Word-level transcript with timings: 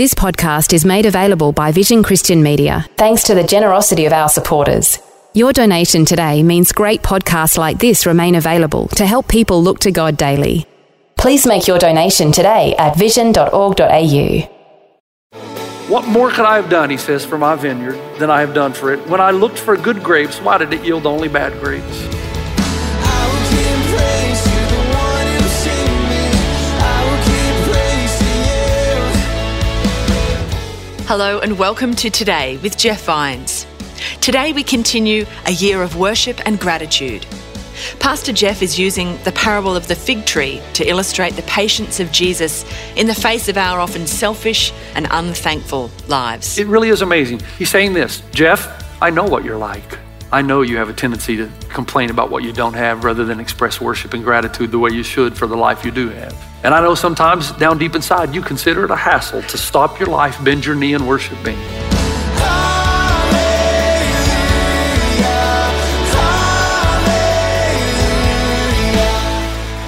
This 0.00 0.14
podcast 0.14 0.72
is 0.72 0.86
made 0.86 1.04
available 1.04 1.52
by 1.52 1.72
Vision 1.72 2.02
Christian 2.02 2.42
Media, 2.42 2.86
thanks 2.96 3.22
to 3.24 3.34
the 3.34 3.44
generosity 3.44 4.06
of 4.06 4.14
our 4.14 4.30
supporters. 4.30 4.98
Your 5.34 5.52
donation 5.52 6.06
today 6.06 6.42
means 6.42 6.72
great 6.72 7.02
podcasts 7.02 7.58
like 7.58 7.78
this 7.78 8.06
remain 8.06 8.34
available 8.34 8.88
to 8.96 9.04
help 9.04 9.28
people 9.28 9.62
look 9.62 9.78
to 9.80 9.90
God 9.90 10.16
daily. 10.16 10.64
Please 11.18 11.46
make 11.46 11.66
your 11.66 11.78
donation 11.78 12.32
today 12.32 12.74
at 12.78 12.96
vision.org.au. 12.96 14.40
What 15.88 16.08
more 16.08 16.30
could 16.30 16.46
I 16.46 16.56
have 16.56 16.70
done, 16.70 16.88
he 16.88 16.96
says, 16.96 17.26
for 17.26 17.36
my 17.36 17.54
vineyard 17.54 18.00
than 18.18 18.30
I 18.30 18.40
have 18.40 18.54
done 18.54 18.72
for 18.72 18.94
it? 18.94 19.06
When 19.06 19.20
I 19.20 19.32
looked 19.32 19.58
for 19.58 19.76
good 19.76 20.02
grapes, 20.02 20.40
why 20.40 20.56
did 20.56 20.72
it 20.72 20.82
yield 20.82 21.04
only 21.04 21.28
bad 21.28 21.60
grapes? 21.60 22.19
Hello 31.10 31.40
and 31.40 31.58
welcome 31.58 31.92
to 31.96 32.08
Today 32.08 32.56
with 32.58 32.78
Jeff 32.78 33.02
Vines. 33.02 33.66
Today 34.20 34.52
we 34.52 34.62
continue 34.62 35.26
a 35.46 35.50
year 35.50 35.82
of 35.82 35.96
worship 35.96 36.40
and 36.46 36.56
gratitude. 36.60 37.26
Pastor 37.98 38.32
Jeff 38.32 38.62
is 38.62 38.78
using 38.78 39.18
the 39.24 39.32
parable 39.32 39.74
of 39.74 39.88
the 39.88 39.96
fig 39.96 40.24
tree 40.24 40.62
to 40.74 40.88
illustrate 40.88 41.32
the 41.32 41.42
patience 41.42 41.98
of 41.98 42.12
Jesus 42.12 42.64
in 42.94 43.08
the 43.08 43.14
face 43.16 43.48
of 43.48 43.56
our 43.56 43.80
often 43.80 44.06
selfish 44.06 44.72
and 44.94 45.08
unthankful 45.10 45.90
lives. 46.06 46.58
It 46.58 46.68
really 46.68 46.90
is 46.90 47.02
amazing. 47.02 47.40
He's 47.58 47.70
saying 47.70 47.92
this 47.92 48.22
Jeff, 48.30 49.02
I 49.02 49.10
know 49.10 49.24
what 49.24 49.44
you're 49.44 49.58
like. 49.58 49.98
I 50.32 50.42
know 50.42 50.62
you 50.62 50.76
have 50.76 50.88
a 50.88 50.92
tendency 50.92 51.36
to 51.38 51.50
complain 51.70 52.08
about 52.08 52.30
what 52.30 52.44
you 52.44 52.52
don't 52.52 52.74
have 52.74 53.02
rather 53.02 53.24
than 53.24 53.40
express 53.40 53.80
worship 53.80 54.14
and 54.14 54.22
gratitude 54.22 54.70
the 54.70 54.78
way 54.78 54.90
you 54.90 55.02
should 55.02 55.36
for 55.36 55.48
the 55.48 55.56
life 55.56 55.84
you 55.84 55.90
do 55.90 56.08
have. 56.10 56.32
And 56.62 56.72
I 56.72 56.80
know 56.80 56.94
sometimes 56.94 57.50
down 57.52 57.78
deep 57.78 57.96
inside 57.96 58.32
you 58.32 58.40
consider 58.40 58.84
it 58.84 58.92
a 58.92 58.96
hassle 58.96 59.42
to 59.42 59.58
stop 59.58 59.98
your 59.98 60.08
life, 60.08 60.42
bend 60.44 60.64
your 60.64 60.76
knee, 60.76 60.94
and 60.94 61.08
worship 61.08 61.36
me. 61.44 61.56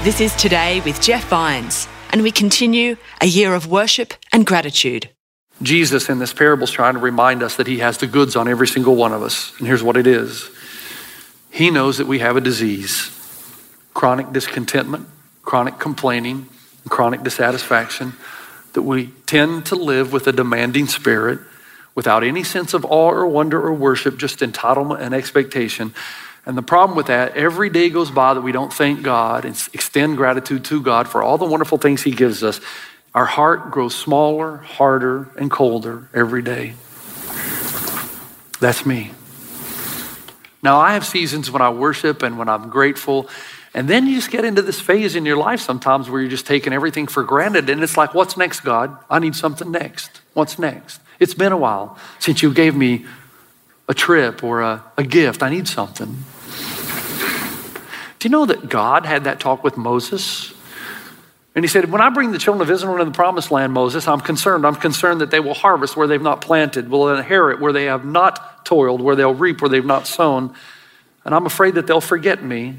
This 0.03 0.21
is 0.21 0.35
Today 0.35 0.81
with 0.81 1.01
Jeff 1.01 1.29
Vines, 1.29 1.87
and 2.11 2.25
we 2.25 2.33
continue 2.33 2.97
a 3.21 3.27
year 3.27 3.55
of 3.55 3.69
worship 3.69 4.15
and 4.33 4.45
gratitude. 4.45 5.09
Jesus 5.63 6.09
in 6.09 6.19
this 6.19 6.33
parable 6.33 6.65
is 6.65 6.71
trying 6.71 6.95
to 6.95 7.01
remind 7.01 7.43
us 7.43 7.57
that 7.57 7.67
he 7.67 7.79
has 7.79 7.99
the 7.99 8.07
goods 8.07 8.37
on 8.37 8.49
every 8.49 8.67
single 8.67 8.97
one 8.97 9.13
of 9.13 9.23
us. 9.23 9.53
And 9.59 9.67
here's 9.67 9.83
what 9.83 9.97
it 9.97 10.07
is 10.07 10.51
He 11.51 11.71
knows 11.71 11.99
that 11.99 12.07
we 12.07 12.19
have 12.21 12.37
a 12.37 12.41
disease 12.41 13.11
chronic 13.95 14.33
discontentment, 14.33 15.07
chronic 15.43 15.79
complaining, 15.79 16.49
chronic 16.89 17.23
dissatisfaction, 17.23 18.15
that 18.73 18.83
we 18.83 19.09
tend 19.27 19.67
to 19.67 19.77
live 19.77 20.13
with 20.13 20.27
a 20.27 20.33
demanding 20.33 20.87
spirit 20.87 21.39
without 21.95 22.25
any 22.25 22.43
sense 22.43 22.73
of 22.75 22.85
awe 22.87 23.11
or 23.11 23.27
wonder 23.27 23.61
or 23.61 23.73
worship, 23.73 24.17
just 24.17 24.41
entitlement 24.41 25.01
and 25.01 25.15
expectation. 25.15 25.95
And 26.47 26.57
the 26.57 26.63
problem 26.63 26.97
with 26.97 27.07
that, 27.07 27.37
every 27.37 27.71
day 27.71 27.91
goes 27.91 28.11
by 28.11 28.35
that 28.35 28.41
we 28.41 28.51
don't 28.51 28.73
thank 28.73 29.03
God 29.03 29.45
and 29.45 29.55
extend 29.73 30.17
gratitude 30.17 30.65
to 30.67 30.81
God 30.81 31.07
for 31.07 31.23
all 31.23 31.39
the 31.39 31.45
wonderful 31.45 31.79
things 31.79 32.03
He 32.03 32.11
gives 32.11 32.43
us. 32.43 32.61
Our 33.15 33.27
heart 33.27 33.71
grows 33.71 33.95
smaller, 33.95 34.59
harder, 34.59 35.29
and 35.37 35.51
colder 35.51 36.09
every 36.15 36.43
day. 36.43 36.75
That's 38.61 38.87
me. 38.87 39.11
Now, 40.63 40.79
I 40.79 40.95
have 40.95 41.05
seasons 41.05 41.51
when 41.51 41.61
I 41.61 41.71
worship 41.71 42.23
and 42.23 42.39
when 42.39 42.49
I'm 42.49 42.71
grateful. 42.71 43.29
And 43.75 43.89
then 43.89 44.07
you 44.07 44.15
just 44.15 44.31
get 44.31 44.45
into 44.45 44.63
this 44.63 44.81
phase 44.81 45.17
in 45.17 45.27
your 45.27 45.37
life 45.37 45.61
sometimes 45.61 46.09
where 46.09 46.21
you're 46.21 46.31
just 46.31 46.47
taking 46.47 46.73
everything 46.73 47.07
for 47.07 47.25
granted. 47.25 47.69
And 47.69 47.83
it's 47.83 47.97
like, 47.97 48.15
what's 48.15 48.37
next, 48.37 48.61
God? 48.61 48.97
I 49.11 49.19
need 49.19 49.35
something 49.35 49.71
next. 49.71 50.21
What's 50.35 50.59
next? 50.59 51.01
It's 51.19 51.35
been 51.35 51.53
a 51.53 51.57
while 51.57 51.99
since 52.19 52.43
you 52.43 52.55
gave 52.55 52.75
me 52.75 53.05
a 53.89 53.95
trip 53.95 54.45
or 54.45 54.63
a, 54.63 54.85
a 54.97 55.03
gift. 55.03 55.43
I 55.43 55.51
need 55.51 55.69
something. 55.69 56.25
Do 58.19 58.29
you 58.29 58.31
know 58.31 58.47
that 58.47 58.69
God 58.69 59.05
had 59.05 59.25
that 59.25 59.41
talk 59.41 59.65
with 59.65 59.77
Moses? 59.77 60.52
And 61.55 61.65
he 61.65 61.69
said, 61.69 61.91
When 61.91 62.01
I 62.01 62.09
bring 62.09 62.33
the 62.33 62.39
children 62.39 62.63
of 62.63 62.71
Israel 62.71 62.95
into 62.95 63.05
the 63.05 63.11
promised 63.11 63.51
land, 63.51 63.73
Moses, 63.73 64.09
I'm 64.09 64.21
concerned. 64.21 64.67
I'm 64.67 64.75
concerned 64.75 65.21
that 65.21 65.31
they 65.31 65.41
will 65.41 65.55
harvest 65.55 65.97
where 65.97 66.07
they've 66.07 66.23
not 66.23 66.41
planted, 66.41 66.89
will 66.89 67.15
inherit 67.15 67.61
where 67.61 67.73
they 67.73 67.85
have 67.85 68.05
not 68.05 68.65
toiled, 68.65 69.01
where 69.01 69.17
they'll 69.17 69.35
reap 69.35 69.61
where 69.61 69.69
they've 69.69 69.85
not 69.85 70.07
sown. 70.07 70.55
And 71.25 71.35
I'm 71.35 71.47
afraid 71.47 71.75
that 71.75 71.87
they'll 71.87 72.01
forget 72.01 72.43
me 72.43 72.79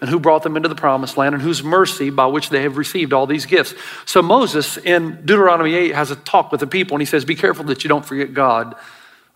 and 0.00 0.10
who 0.10 0.18
brought 0.18 0.42
them 0.42 0.56
into 0.56 0.68
the 0.68 0.74
promised 0.74 1.16
land 1.16 1.34
and 1.34 1.42
whose 1.42 1.62
mercy 1.62 2.10
by 2.10 2.26
which 2.26 2.50
they 2.50 2.62
have 2.62 2.76
received 2.76 3.12
all 3.12 3.26
these 3.26 3.46
gifts. 3.46 3.72
So 4.04 4.20
Moses 4.20 4.76
in 4.76 5.24
Deuteronomy 5.24 5.74
8 5.74 5.94
has 5.94 6.10
a 6.10 6.16
talk 6.16 6.50
with 6.50 6.60
the 6.60 6.66
people 6.66 6.96
and 6.96 7.02
he 7.02 7.06
says, 7.06 7.24
Be 7.24 7.36
careful 7.36 7.64
that 7.66 7.84
you 7.84 7.88
don't 7.88 8.04
forget 8.04 8.34
God. 8.34 8.74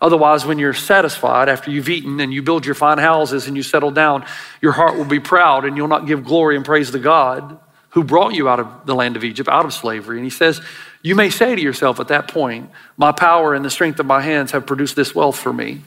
Otherwise, 0.00 0.44
when 0.44 0.58
you're 0.58 0.74
satisfied 0.74 1.48
after 1.48 1.70
you've 1.70 1.88
eaten 1.88 2.20
and 2.20 2.34
you 2.34 2.42
build 2.42 2.66
your 2.66 2.74
fine 2.74 2.98
houses 2.98 3.46
and 3.46 3.56
you 3.56 3.62
settle 3.62 3.92
down, 3.92 4.26
your 4.60 4.72
heart 4.72 4.96
will 4.96 5.06
be 5.06 5.20
proud 5.20 5.64
and 5.64 5.76
you'll 5.76 5.88
not 5.88 6.06
give 6.06 6.24
glory 6.24 6.56
and 6.56 6.64
praise 6.64 6.90
to 6.90 6.98
God 6.98 7.60
who 7.96 8.04
brought 8.04 8.34
you 8.34 8.46
out 8.46 8.60
of 8.60 8.84
the 8.84 8.94
land 8.94 9.16
of 9.16 9.24
Egypt, 9.24 9.48
out 9.48 9.64
of 9.64 9.72
slavery. 9.72 10.18
And 10.18 10.24
he 10.24 10.30
says, 10.30 10.60
You 11.00 11.14
may 11.14 11.30
say 11.30 11.56
to 11.56 11.62
yourself 11.62 11.98
at 11.98 12.08
that 12.08 12.28
point, 12.28 12.68
My 12.98 13.10
power 13.10 13.54
and 13.54 13.64
the 13.64 13.70
strength 13.70 13.98
of 13.98 14.04
my 14.04 14.20
hands 14.20 14.50
have 14.50 14.66
produced 14.66 14.96
this 14.96 15.14
wealth 15.14 15.38
for 15.38 15.50
me. 15.50 15.80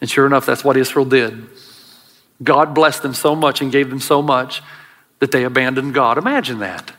And 0.00 0.10
sure 0.10 0.26
enough, 0.26 0.44
that's 0.44 0.64
what 0.64 0.76
Israel 0.76 1.04
did. 1.04 1.46
God 2.42 2.74
blessed 2.74 3.02
them 3.02 3.14
so 3.14 3.36
much 3.36 3.60
and 3.60 3.70
gave 3.70 3.90
them 3.90 4.00
so 4.00 4.22
much 4.22 4.60
that 5.20 5.30
they 5.30 5.44
abandoned 5.44 5.94
God. 5.94 6.18
Imagine 6.18 6.58
that. 6.58 6.90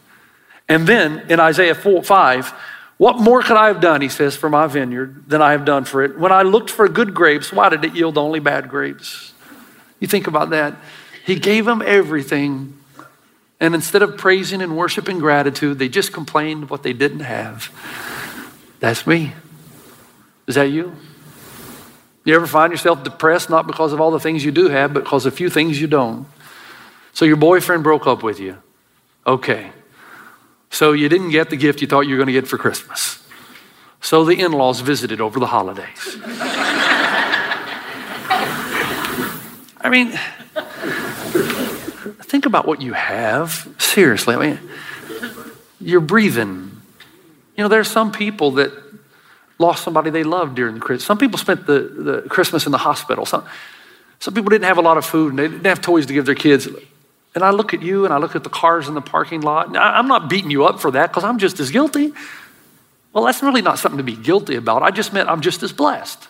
And 0.70 0.88
then 0.88 1.25
in 1.30 1.42
Isaiah 1.42 1.75
4, 1.75 2.02
5, 2.02 2.54
what 2.96 3.20
more 3.20 3.42
could 3.42 3.58
I 3.58 3.68
have 3.68 3.81
done, 3.81 4.00
he 4.00 4.08
says, 4.08 4.38
for 4.38 4.50
my 4.50 4.66
vineyard 4.68 5.25
than 5.28 5.42
I 5.42 5.52
have 5.52 5.66
done 5.66 5.84
for 5.84 6.02
it? 6.04 6.18
When 6.18 6.31
I 6.31 6.44
looked 6.44 6.70
for 6.70 6.88
good 6.88 7.14
grapes, 7.14 7.52
why 7.52 7.68
did 7.68 7.84
it 7.84 7.94
yield 7.94 8.18
only 8.18 8.40
bad 8.40 8.70
grapes? 8.70 9.34
You 10.00 10.08
think 10.08 10.28
about 10.28 10.52
that. 10.52 10.78
He 11.25 11.38
gave 11.38 11.66
them 11.66 11.84
everything. 11.86 12.78
And 13.60 13.74
instead 13.74 14.02
of 14.02 14.18
praising 14.18 14.62
and 14.62 14.76
worshiping 14.76 15.20
gratitude, 15.20 15.80
they 15.80 15.88
just 15.88 16.12
complained 16.12 16.70
what 16.70 16.84
they 16.84 16.94
didn't 16.94 17.22
have. 17.22 17.72
That's 18.80 19.08
me. 19.08 19.34
Is 20.48 20.56
that 20.56 20.70
you? 20.70 20.96
You 22.26 22.36
ever 22.36 22.48
find 22.48 22.72
yourself 22.72 23.04
depressed 23.04 23.50
not 23.50 23.68
because 23.68 23.94
of 23.94 24.02
all 24.02 24.12
the 24.12 24.20
things 24.20 24.44
you 24.44 24.52
do 24.52 24.68
have, 24.70 24.94
but 24.94 25.04
because 25.04 25.26
of 25.26 25.34
a 25.34 25.36
few 25.36 25.50
things 25.50 25.80
you 25.80 25.88
don't? 25.88 26.28
So 27.14 27.24
your 27.24 27.38
boyfriend 27.38 27.84
broke 27.84 28.08
up 28.08 28.24
with 28.24 28.40
you. 28.40 28.58
Okay. 29.26 29.72
So 30.70 30.92
you 30.92 31.08
didn't 31.08 31.30
get 31.30 31.50
the 31.50 31.56
gift 31.56 31.82
you 31.82 31.88
thought 31.88 32.02
you 32.02 32.12
were 32.12 32.18
going 32.18 32.28
to 32.28 32.34
get 32.34 32.48
for 32.48 32.58
Christmas. 32.58 33.24
So 34.02 34.26
the 34.26 34.40
in 34.40 34.52
laws 34.52 34.82
visited 34.82 35.22
over 35.22 35.40
the 35.40 35.48
holidays. 35.48 36.18
I 39.82 39.90
mean, 39.90 40.20
think 42.25 42.46
about 42.46 42.68
what 42.68 42.81
you 42.81 42.94
have. 42.94 43.68
Seriously, 43.78 44.36
I 44.36 44.40
mean, 44.40 44.59
you're 45.80 46.02
breathing. 46.02 46.81
You 47.56 47.63
know, 47.63 47.68
there's 47.68 47.90
some 47.90 48.12
people 48.12 48.52
that 48.52 48.72
lost 49.58 49.84
somebody 49.84 50.09
they 50.09 50.24
loved 50.24 50.56
during 50.56 50.75
the 50.75 50.81
Christmas. 50.81 51.06
Some 51.06 51.18
people 51.18 51.38
spent 51.38 51.66
the, 51.66 51.80
the 51.80 52.22
Christmas 52.30 52.66
in 52.66 52.72
the 52.72 52.78
hospital. 52.78 53.25
Some, 53.25 53.46
some 54.19 54.33
people 54.33 54.50
didn't 54.50 54.66
have 54.66 54.77
a 54.77 54.81
lot 54.81 54.98
of 54.98 55.06
food 55.06 55.30
and 55.30 55.39
they 55.39 55.48
didn't 55.48 55.66
have 55.66 55.81
toys 55.81 56.06
to 56.07 56.13
give 56.13 56.25
their 56.25 56.36
kids. 56.36 56.68
And 57.36 57.44
I 57.44 57.51
look 57.51 57.74
at 57.74 57.81
you 57.81 58.06
and 58.06 58.13
I 58.13 58.18
look 58.18 58.36
at 58.36 58.44
the 58.44 58.50
cars 58.50 58.88
in 58.88 58.94
the 58.94 59.01
parking 59.01 59.42
lot. 59.42 59.75
I'm 59.77 60.07
not 60.07 60.30
beating 60.30 60.51
you 60.51 60.66
up 60.66 60.80
for 60.80 60.92
that 60.92 61.07
because 61.10 61.24
I'm 61.24 61.38
just 61.38 61.60
as 61.60 61.72
guilty. 61.72 62.13
Well, 63.13 63.24
that's 63.24 63.42
really 63.42 63.62
not 63.62 63.80
something 63.80 63.98
to 63.98 64.04
be 64.04 64.16
guilty 64.16 64.56
about. 64.56 64.83
I 64.83 64.92
just 64.92 65.13
meant 65.13 65.30
I'm 65.30 65.42
just 65.42 65.63
as 65.63 65.72
blessed. 65.72 66.27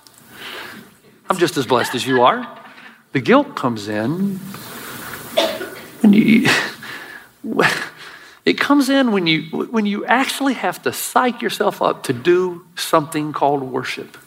I'm 1.30 1.38
just 1.38 1.58
as 1.58 1.66
blessed 1.66 1.96
as 1.96 2.06
you 2.06 2.22
are. 2.22 2.48
The 3.14 3.22
guilt 3.22 3.56
comes 3.56 3.88
in 3.88 4.40
when 6.06 6.14
you. 6.14 6.48
It 8.46 8.60
comes 8.60 8.92
in 8.92 9.12
when 9.12 9.26
you, 9.26 9.66
when 9.72 9.88
you 9.88 10.06
actually 10.06 10.54
have 10.54 10.84
to 10.84 10.94
psych 10.94 11.42
yourself 11.42 11.82
up 11.82 12.04
to 12.04 12.14
do 12.14 12.64
something 12.76 13.34
called 13.34 13.64
worship. 13.64 14.20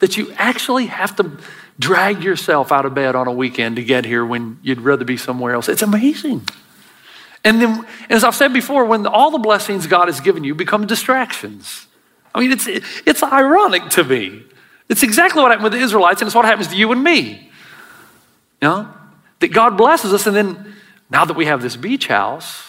That 0.00 0.16
you 0.16 0.32
actually 0.36 0.86
have 0.86 1.14
to 1.16 1.38
drag 1.78 2.24
yourself 2.24 2.72
out 2.72 2.84
of 2.84 2.94
bed 2.94 3.14
on 3.14 3.28
a 3.28 3.32
weekend 3.32 3.76
to 3.76 3.84
get 3.84 4.04
here 4.04 4.26
when 4.26 4.58
you'd 4.62 4.80
rather 4.80 5.04
be 5.04 5.16
somewhere 5.16 5.54
else. 5.54 5.68
It's 5.68 5.82
amazing. 5.82 6.48
And 7.44 7.62
then, 7.62 7.86
as 8.10 8.24
I've 8.24 8.34
said 8.34 8.52
before, 8.52 8.84
when 8.84 9.06
all 9.06 9.30
the 9.30 9.38
blessings 9.38 9.86
God 9.86 10.08
has 10.08 10.18
given 10.20 10.42
you 10.42 10.56
become 10.56 10.88
distractions. 10.88 11.86
I 12.34 12.40
mean, 12.40 12.50
it's, 12.50 12.66
it's 12.66 13.22
ironic 13.22 13.88
to 13.90 14.02
me. 14.02 14.42
It's 14.88 15.04
exactly 15.04 15.42
what 15.42 15.52
happened 15.52 15.64
with 15.64 15.74
the 15.74 15.78
Israelites, 15.78 16.20
and 16.20 16.26
it's 16.26 16.34
what 16.34 16.44
happens 16.44 16.66
to 16.68 16.76
you 16.76 16.90
and 16.90 17.04
me. 17.04 17.52
You 18.60 18.68
know? 18.68 18.88
That 19.38 19.48
God 19.48 19.76
blesses 19.76 20.12
us, 20.12 20.26
and 20.26 20.34
then 20.34 20.74
now 21.10 21.24
that 21.24 21.36
we 21.36 21.46
have 21.46 21.62
this 21.62 21.76
beach 21.76 22.06
house, 22.08 22.64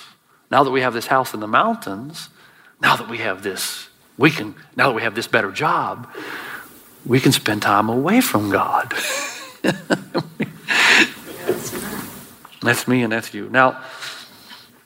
now 0.50 0.63
that 0.63 0.71
we 0.71 0.81
have 0.81 0.94
this 0.94 1.07
house 1.07 1.33
in 1.33 1.39
the 1.39 1.47
mountains, 1.47 2.30
now 2.81 2.95
that 2.95 3.09
we 3.09 3.18
have 3.19 3.44
this, 3.44 3.89
we 4.18 4.31
can, 4.31 4.56
now 4.75 4.88
that 4.88 4.94
we 4.94 5.01
have 5.01 5.15
this 5.15 5.27
better 5.27 5.51
job, 5.51 6.07
we 7.06 7.19
can 7.19 7.31
spend 7.31 7.62
time 7.62 7.89
away 7.89 8.21
from 8.21 8.50
God. 8.50 8.94
that's 12.62 12.88
me 12.88 13.03
and 13.03 13.12
that's 13.12 13.33
you. 13.33 13.50
Now, 13.50 13.81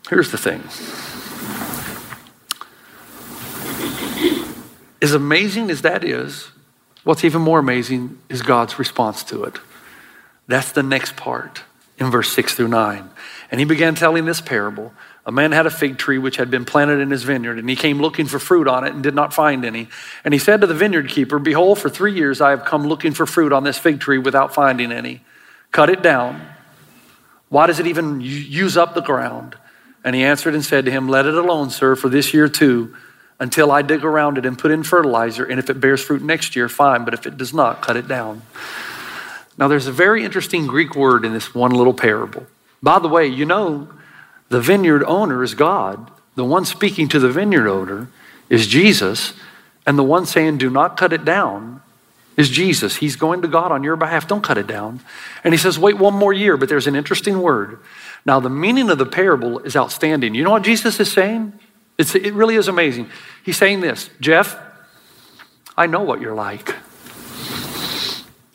here's 0.09 0.31
the 0.31 0.37
thing. 0.37 0.63
As 5.01 5.13
amazing 5.13 5.69
as 5.69 5.81
that 5.81 6.03
is, 6.03 6.49
what's 7.03 7.23
even 7.23 7.41
more 7.41 7.59
amazing 7.59 8.19
is 8.29 8.41
God's 8.41 8.79
response 8.79 9.23
to 9.25 9.43
it. 9.43 9.59
That's 10.47 10.71
the 10.71 10.83
next 10.83 11.15
part 11.15 11.63
in 11.97 12.09
verse 12.09 12.31
6 12.33 12.55
through 12.55 12.67
9. 12.69 13.09
And 13.51 13.59
he 13.59 13.65
began 13.65 13.95
telling 13.95 14.25
this 14.25 14.41
parable. 14.41 14.93
A 15.25 15.31
man 15.31 15.51
had 15.51 15.65
a 15.65 15.69
fig 15.69 15.97
tree 15.97 16.17
which 16.17 16.35
had 16.35 16.51
been 16.51 16.65
planted 16.65 16.99
in 16.99 17.11
his 17.11 17.23
vineyard, 17.23 17.57
and 17.57 17.69
he 17.69 17.75
came 17.75 18.01
looking 18.01 18.25
for 18.25 18.39
fruit 18.39 18.67
on 18.67 18.83
it 18.83 18.93
and 18.93 19.01
did 19.01 19.15
not 19.15 19.33
find 19.33 19.63
any. 19.63 19.87
And 20.25 20.33
he 20.33 20.39
said 20.39 20.61
to 20.61 20.67
the 20.67 20.73
vineyard 20.73 21.07
keeper, 21.07 21.39
Behold, 21.39 21.79
for 21.79 21.89
three 21.89 22.13
years 22.13 22.41
I 22.41 22.49
have 22.49 22.65
come 22.65 22.85
looking 22.85 23.13
for 23.13 23.25
fruit 23.25 23.53
on 23.53 23.63
this 23.63 23.77
fig 23.77 23.99
tree 24.01 24.17
without 24.17 24.53
finding 24.53 24.91
any. 24.91 25.23
Cut 25.71 25.89
it 25.89 26.01
down. 26.01 26.41
Why 27.47 27.67
does 27.67 27.79
it 27.79 27.87
even 27.87 28.19
use 28.19 28.75
up 28.75 28.95
the 28.95 29.01
ground? 29.01 29.55
And 30.03 30.15
he 30.15 30.23
answered 30.23 30.55
and 30.55 30.65
said 30.65 30.85
to 30.85 30.91
him, 30.91 31.07
Let 31.07 31.25
it 31.25 31.35
alone, 31.35 31.69
sir, 31.69 31.95
for 31.95 32.09
this 32.09 32.33
year 32.33 32.49
too, 32.49 32.93
until 33.39 33.71
I 33.71 33.81
dig 33.81 34.03
around 34.03 34.37
it 34.37 34.45
and 34.45 34.57
put 34.57 34.71
in 34.71 34.83
fertilizer. 34.83 35.45
And 35.45 35.59
if 35.59 35.69
it 35.69 35.79
bears 35.79 36.03
fruit 36.03 36.21
next 36.21 36.55
year, 36.55 36.67
fine, 36.67 37.05
but 37.05 37.13
if 37.13 37.25
it 37.25 37.37
does 37.37 37.53
not, 37.53 37.81
cut 37.81 37.95
it 37.95 38.07
down. 38.07 38.41
Now, 39.57 39.67
there's 39.67 39.87
a 39.87 39.91
very 39.91 40.23
interesting 40.23 40.67
Greek 40.67 40.95
word 40.95 41.25
in 41.25 41.33
this 41.33 41.53
one 41.53 41.71
little 41.71 41.93
parable. 41.93 42.47
By 42.81 42.99
the 42.99 43.07
way, 43.07 43.27
you 43.27 43.45
know, 43.45 43.87
the 44.49 44.61
vineyard 44.61 45.03
owner 45.05 45.43
is 45.43 45.53
God. 45.53 46.11
The 46.35 46.43
one 46.43 46.65
speaking 46.65 47.07
to 47.09 47.19
the 47.19 47.29
vineyard 47.29 47.69
owner 47.69 48.07
is 48.49 48.67
Jesus. 48.67 49.33
And 49.85 49.97
the 49.97 50.03
one 50.03 50.25
saying, 50.25 50.57
do 50.57 50.69
not 50.69 50.97
cut 50.97 51.13
it 51.13 51.23
down, 51.23 51.81
is 52.35 52.49
Jesus. 52.49 52.97
He's 52.97 53.15
going 53.15 53.41
to 53.41 53.47
God 53.47 53.71
on 53.71 53.83
your 53.83 53.95
behalf. 53.95 54.27
Don't 54.27 54.43
cut 54.43 54.57
it 54.57 54.67
down. 54.67 55.01
And 55.43 55.53
he 55.53 55.57
says, 55.57 55.77
wait 55.77 55.97
one 55.97 56.13
more 56.13 56.33
year, 56.33 56.57
but 56.57 56.69
there's 56.69 56.87
an 56.87 56.95
interesting 56.95 57.41
word. 57.41 57.79
Now, 58.25 58.39
the 58.39 58.49
meaning 58.49 58.89
of 58.89 58.97
the 58.97 59.05
parable 59.05 59.59
is 59.59 59.75
outstanding. 59.75 60.33
You 60.33 60.43
know 60.43 60.51
what 60.51 60.63
Jesus 60.63 60.99
is 60.99 61.11
saying? 61.11 61.53
It's, 61.97 62.15
it 62.15 62.33
really 62.33 62.55
is 62.55 62.67
amazing. 62.67 63.09
He's 63.43 63.57
saying 63.57 63.81
this 63.81 64.09
Jeff, 64.19 64.57
I 65.77 65.85
know 65.85 66.01
what 66.01 66.21
you're 66.21 66.35
like. 66.35 66.75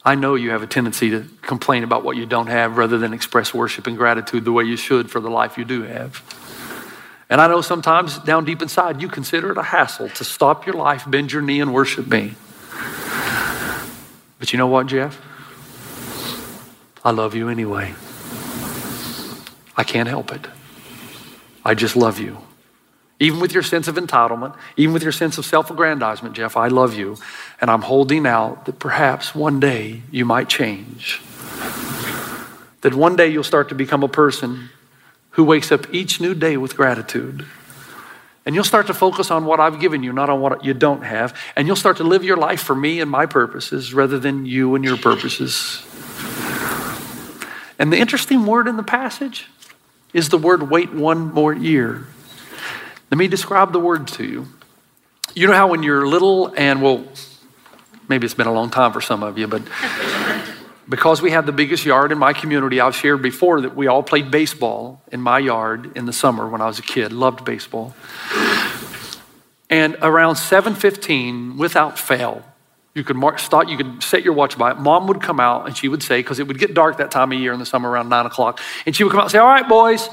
I 0.05 0.15
know 0.15 0.37
you 0.37 0.51
have 0.51 0.63
a 0.63 0.67
tendency 0.67 1.11
to 1.11 1.25
complain 1.43 1.85
about 1.85 2.05
what 2.05 2.17
you 2.17 2.25
don't 2.25 2.47
have 2.47 2.77
rather 2.77 2.99
than 2.99 3.13
express 3.13 3.53
worship 3.53 3.87
and 3.87 3.97
gratitude 3.97 4.45
the 4.45 4.53
way 4.53 4.65
you 4.65 4.77
should 4.77 5.11
for 5.11 5.21
the 5.21 5.31
life 5.31 5.59
you 5.59 5.65
do 5.65 5.83
have. 5.83 6.23
And 7.31 7.41
I 7.41 7.49
know 7.49 7.61
sometimes 7.61 8.19
down 8.19 8.45
deep 8.45 8.63
inside 8.63 9.03
you 9.03 9.09
consider 9.09 9.51
it 9.53 9.59
a 9.59 9.63
hassle 9.63 10.09
to 10.11 10.25
stop 10.25 10.67
your 10.67 10.77
life, 10.77 11.05
bend 11.09 11.33
your 11.33 11.43
knee, 11.43 11.61
and 11.61 11.75
worship 11.75 12.07
me. 12.07 12.35
But 14.39 14.53
you 14.53 14.57
know 14.57 14.69
what, 14.69 14.87
Jeff? 14.87 15.21
I 17.05 17.11
love 17.11 17.35
you 17.35 17.49
anyway. 17.49 17.95
I 19.77 19.85
can't 19.85 20.09
help 20.09 20.33
it. 20.33 20.47
I 21.65 21.75
just 21.75 21.97
love 21.97 22.19
you. 22.19 22.39
Even 23.21 23.41
with 23.41 23.53
your 23.53 23.65
sense 23.65 23.89
of 23.89 23.97
entitlement, 23.97 24.57
even 24.77 24.93
with 24.93 25.03
your 25.03 25.13
sense 25.13 25.39
of 25.39 25.45
self 25.45 25.71
aggrandizement, 25.71 26.37
Jeff, 26.37 26.57
I 26.57 26.69
love 26.69 26.95
you. 26.95 27.17
And 27.61 27.71
I'm 27.71 27.83
holding 27.83 28.27
out 28.27 28.67
that 28.67 28.79
perhaps 28.79 29.35
one 29.35 29.59
day 29.59 30.03
you 30.11 30.25
might 30.25 30.49
change. 30.49 31.21
That 32.83 32.95
one 32.95 33.17
day 33.17 33.29
you'll 33.29 33.43
start 33.43 33.69
to 33.71 33.75
become 33.75 34.05
a 34.05 34.09
person 34.09 34.69
who 35.31 35.43
wakes 35.43 35.73
up 35.73 35.93
each 35.93 36.21
new 36.21 36.35
day 36.35 36.57
with 36.57 36.77
gratitude. 36.77 37.45
And 38.47 38.55
you'll 38.55 38.65
start 38.65 38.87
to 38.87 38.95
focus 38.95 39.31
on 39.31 39.45
what 39.45 39.61
I've 39.61 39.79
given 39.79 40.03
you, 40.03 40.13
not 40.13 40.31
on 40.31 40.41
what 40.41 40.65
you 40.65 40.73
don't 40.73 41.03
have. 41.03 41.39
And 41.55 41.67
you'll 41.67 41.77
start 41.77 41.99
to 41.99 42.05
live 42.05 42.25
your 42.25 42.37
life 42.37 42.63
for 42.63 42.75
me 42.75 43.01
and 43.01 43.11
my 43.11 43.27
purposes 43.27 43.93
rather 43.93 44.19
than 44.19 44.47
you 44.47 44.75
and 44.75 44.85
your 44.85 44.97
purposes. 44.97 45.85
And 47.79 47.93
the 47.93 47.99
interesting 47.99 48.47
word 48.47 48.67
in 48.67 48.77
the 48.77 48.83
passage 48.83 49.49
is 50.15 50.31
the 50.31 50.39
word 50.39 50.71
wait 50.71 50.93
one 50.95 51.33
more 51.35 51.53
year. 51.53 52.07
Let 53.11 53.17
me 53.19 53.29
describe 53.29 53.73
the 53.73 53.81
word 53.81 54.07
to 54.09 54.25
you. 54.25 54.49
You 55.35 55.47
know 55.47 55.55
how 55.55 55.69
when 55.69 55.83
you're 55.83 56.07
little, 56.07 56.53
and 56.57 56.83
well, 56.83 57.05
maybe 58.09 58.27
it's 58.27 58.35
been 58.35 58.47
a 58.47 58.53
long 58.53 58.71
time 58.71 58.93
for 58.93 59.01
some 59.01 59.23
of 59.23 59.39
you, 59.39 59.47
but 59.47 59.63
because 60.89 61.23
we 61.23 61.31
have 61.31 61.47
the 61.47 61.53
biggest 61.53 61.85
yard 61.85 62.13
in 62.13 62.19
my 62.19 62.33
community, 62.33 62.81
I've 62.81 62.97
shared 62.97 63.23
before 63.23 63.61
that 63.63 63.77
we 63.77 63.87
all 63.87 64.03
played 64.03 64.31
baseball 64.31 65.03
in 65.13 65.21
my 65.21 65.39
yard 65.39 65.97
in 65.97 66.07
the 66.07 66.13
summer 66.13 66.49
when 66.49 66.61
I 66.61 66.67
was 66.67 66.79
a 66.79 66.83
kid. 66.83 67.13
Loved 67.13 67.45
baseball. 67.45 67.95
And 69.71 69.97
around 70.01 70.37
7:15, 70.37 71.59
without 71.59 71.99
fail, 71.99 72.43
you 72.95 73.05
could 73.05 73.17
mark, 73.17 73.39
start, 73.39 73.69
you 73.69 73.77
could 73.77 74.03
set 74.03 74.23
your 74.23 74.33
watch 74.33 74.57
by 74.57 74.71
it. 74.73 74.79
Mom 74.79 75.07
would 75.07 75.21
come 75.21 75.41
out 75.41 75.67
and 75.67 75.77
she 75.77 75.89
would 75.89 76.03
say, 76.03 76.21
because 76.21 76.39
it 76.39 76.49
would 76.49 76.59
get 76.59 76.75
dark 76.75 76.97
that 76.99 77.11
time 77.11 77.33
of 77.33 77.39
year 77.39 77.53
in 77.53 77.59
the 77.59 77.67
summer 77.67 77.89
around 77.89 78.09
nine 78.09 78.27
o'clock, 78.27 78.61
and 78.87 78.97
she 78.97 79.05
would 79.05 79.11
come 79.11 79.21
out 79.21 79.25
and 79.25 79.33
say, 79.33 79.39
"All 79.39 79.47
right, 79.47 79.69
boys." 79.69 80.09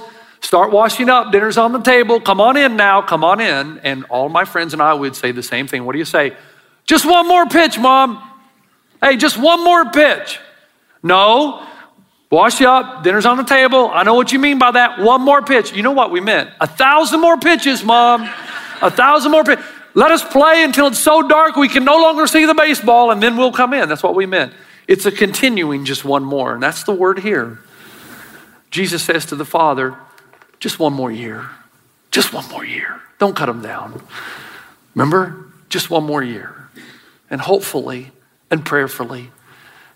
Start 0.45 0.71
washing 0.71 1.09
up. 1.09 1.31
Dinner's 1.31 1.57
on 1.57 1.71
the 1.71 1.79
table. 1.79 2.21
Come 2.21 2.39
on 2.39 2.55
in 2.55 2.75
now. 2.75 3.01
Come 3.01 3.23
on 3.23 3.41
in. 3.41 3.79
And 3.79 4.05
all 4.11 4.29
my 4.29 4.45
friends 4.45 4.73
and 4.73 4.81
I 4.81 4.93
would 4.93 5.15
say 5.15 5.31
the 5.31 5.41
same 5.41 5.65
thing. 5.65 5.85
What 5.85 5.93
do 5.93 5.97
you 5.97 6.05
say? 6.05 6.37
Just 6.85 7.03
one 7.03 7.27
more 7.27 7.47
pitch, 7.47 7.79
mom. 7.79 8.21
Hey, 9.01 9.17
just 9.17 9.39
one 9.39 9.63
more 9.63 9.89
pitch. 9.89 10.39
No. 11.01 11.65
Wash 12.29 12.61
up. 12.61 13.03
Dinner's 13.03 13.25
on 13.25 13.37
the 13.37 13.43
table. 13.43 13.89
I 13.91 14.03
know 14.03 14.13
what 14.13 14.31
you 14.31 14.37
mean 14.37 14.59
by 14.59 14.69
that. 14.69 14.99
One 14.99 15.23
more 15.23 15.41
pitch. 15.41 15.73
You 15.73 15.81
know 15.81 15.93
what 15.93 16.11
we 16.11 16.21
meant? 16.21 16.51
A 16.61 16.67
thousand 16.67 17.21
more 17.21 17.37
pitches, 17.37 17.83
mom. 17.83 18.21
A 18.83 18.91
thousand 18.91 19.31
more 19.31 19.43
pitches. 19.43 19.65
Let 19.95 20.11
us 20.11 20.23
play 20.23 20.63
until 20.63 20.85
it's 20.85 20.99
so 20.99 21.27
dark 21.27 21.55
we 21.55 21.69
can 21.69 21.83
no 21.83 21.97
longer 21.97 22.27
see 22.27 22.45
the 22.45 22.53
baseball 22.53 23.09
and 23.09 23.23
then 23.23 23.35
we'll 23.35 23.51
come 23.51 23.73
in. 23.73 23.89
That's 23.89 24.03
what 24.03 24.13
we 24.13 24.27
meant. 24.27 24.53
It's 24.87 25.07
a 25.07 25.11
continuing 25.11 25.85
just 25.85 26.05
one 26.05 26.23
more. 26.23 26.53
And 26.53 26.61
that's 26.61 26.83
the 26.83 26.93
word 26.93 27.17
here. 27.17 27.57
Jesus 28.69 29.01
says 29.01 29.25
to 29.27 29.35
the 29.35 29.45
Father, 29.45 29.97
just 30.59 30.79
one 30.79 30.93
more 30.93 31.11
year. 31.11 31.49
Just 32.11 32.33
one 32.33 32.47
more 32.49 32.65
year. 32.65 33.01
Don't 33.19 33.35
cut 33.35 33.47
them 33.47 33.61
down. 33.61 34.01
Remember? 34.93 35.45
Just 35.69 35.89
one 35.89 36.03
more 36.03 36.23
year. 36.23 36.69
And 37.29 37.41
hopefully 37.41 38.11
and 38.49 38.63
prayerfully, 38.63 39.31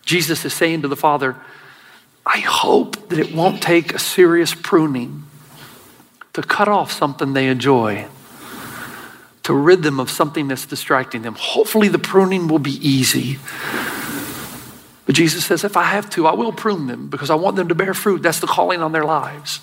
Jesus 0.04 0.44
is 0.44 0.54
saying 0.54 0.82
to 0.82 0.88
the 0.88 0.96
Father, 0.96 1.36
I 2.26 2.40
hope 2.40 3.10
that 3.10 3.20
it 3.20 3.34
won't 3.34 3.62
take 3.62 3.94
a 3.94 4.00
serious 4.00 4.54
pruning 4.54 5.24
to 6.34 6.42
cut 6.42 6.68
off 6.68 6.92
something 6.92 7.34
they 7.34 7.48
enjoy, 7.48 8.08
to 9.44 9.54
rid 9.54 9.84
them 9.84 10.00
of 10.00 10.10
something 10.10 10.48
that's 10.48 10.66
distracting 10.66 11.22
them. 11.22 11.36
Hopefully, 11.36 11.88
the 11.88 12.00
pruning 12.00 12.48
will 12.48 12.60
be 12.60 12.76
easy. 12.88 13.40
But 15.06 15.16
Jesus 15.16 15.46
says, 15.46 15.64
if 15.64 15.76
I 15.76 15.84
have 15.84 16.10
to, 16.12 16.28
I 16.28 16.34
will 16.34 16.52
prune 16.52 16.86
them 16.86 17.08
because 17.10 17.32
I 17.32 17.36
want 17.36 17.56
them 17.56 17.68
to 17.70 17.76
bear 17.76 17.96
fruit. 17.96 18.22
That's 18.22 18.40
the 18.40 18.48
calling 18.48 18.82
on 18.82 18.92
their 18.92 19.06
lives. 19.06 19.62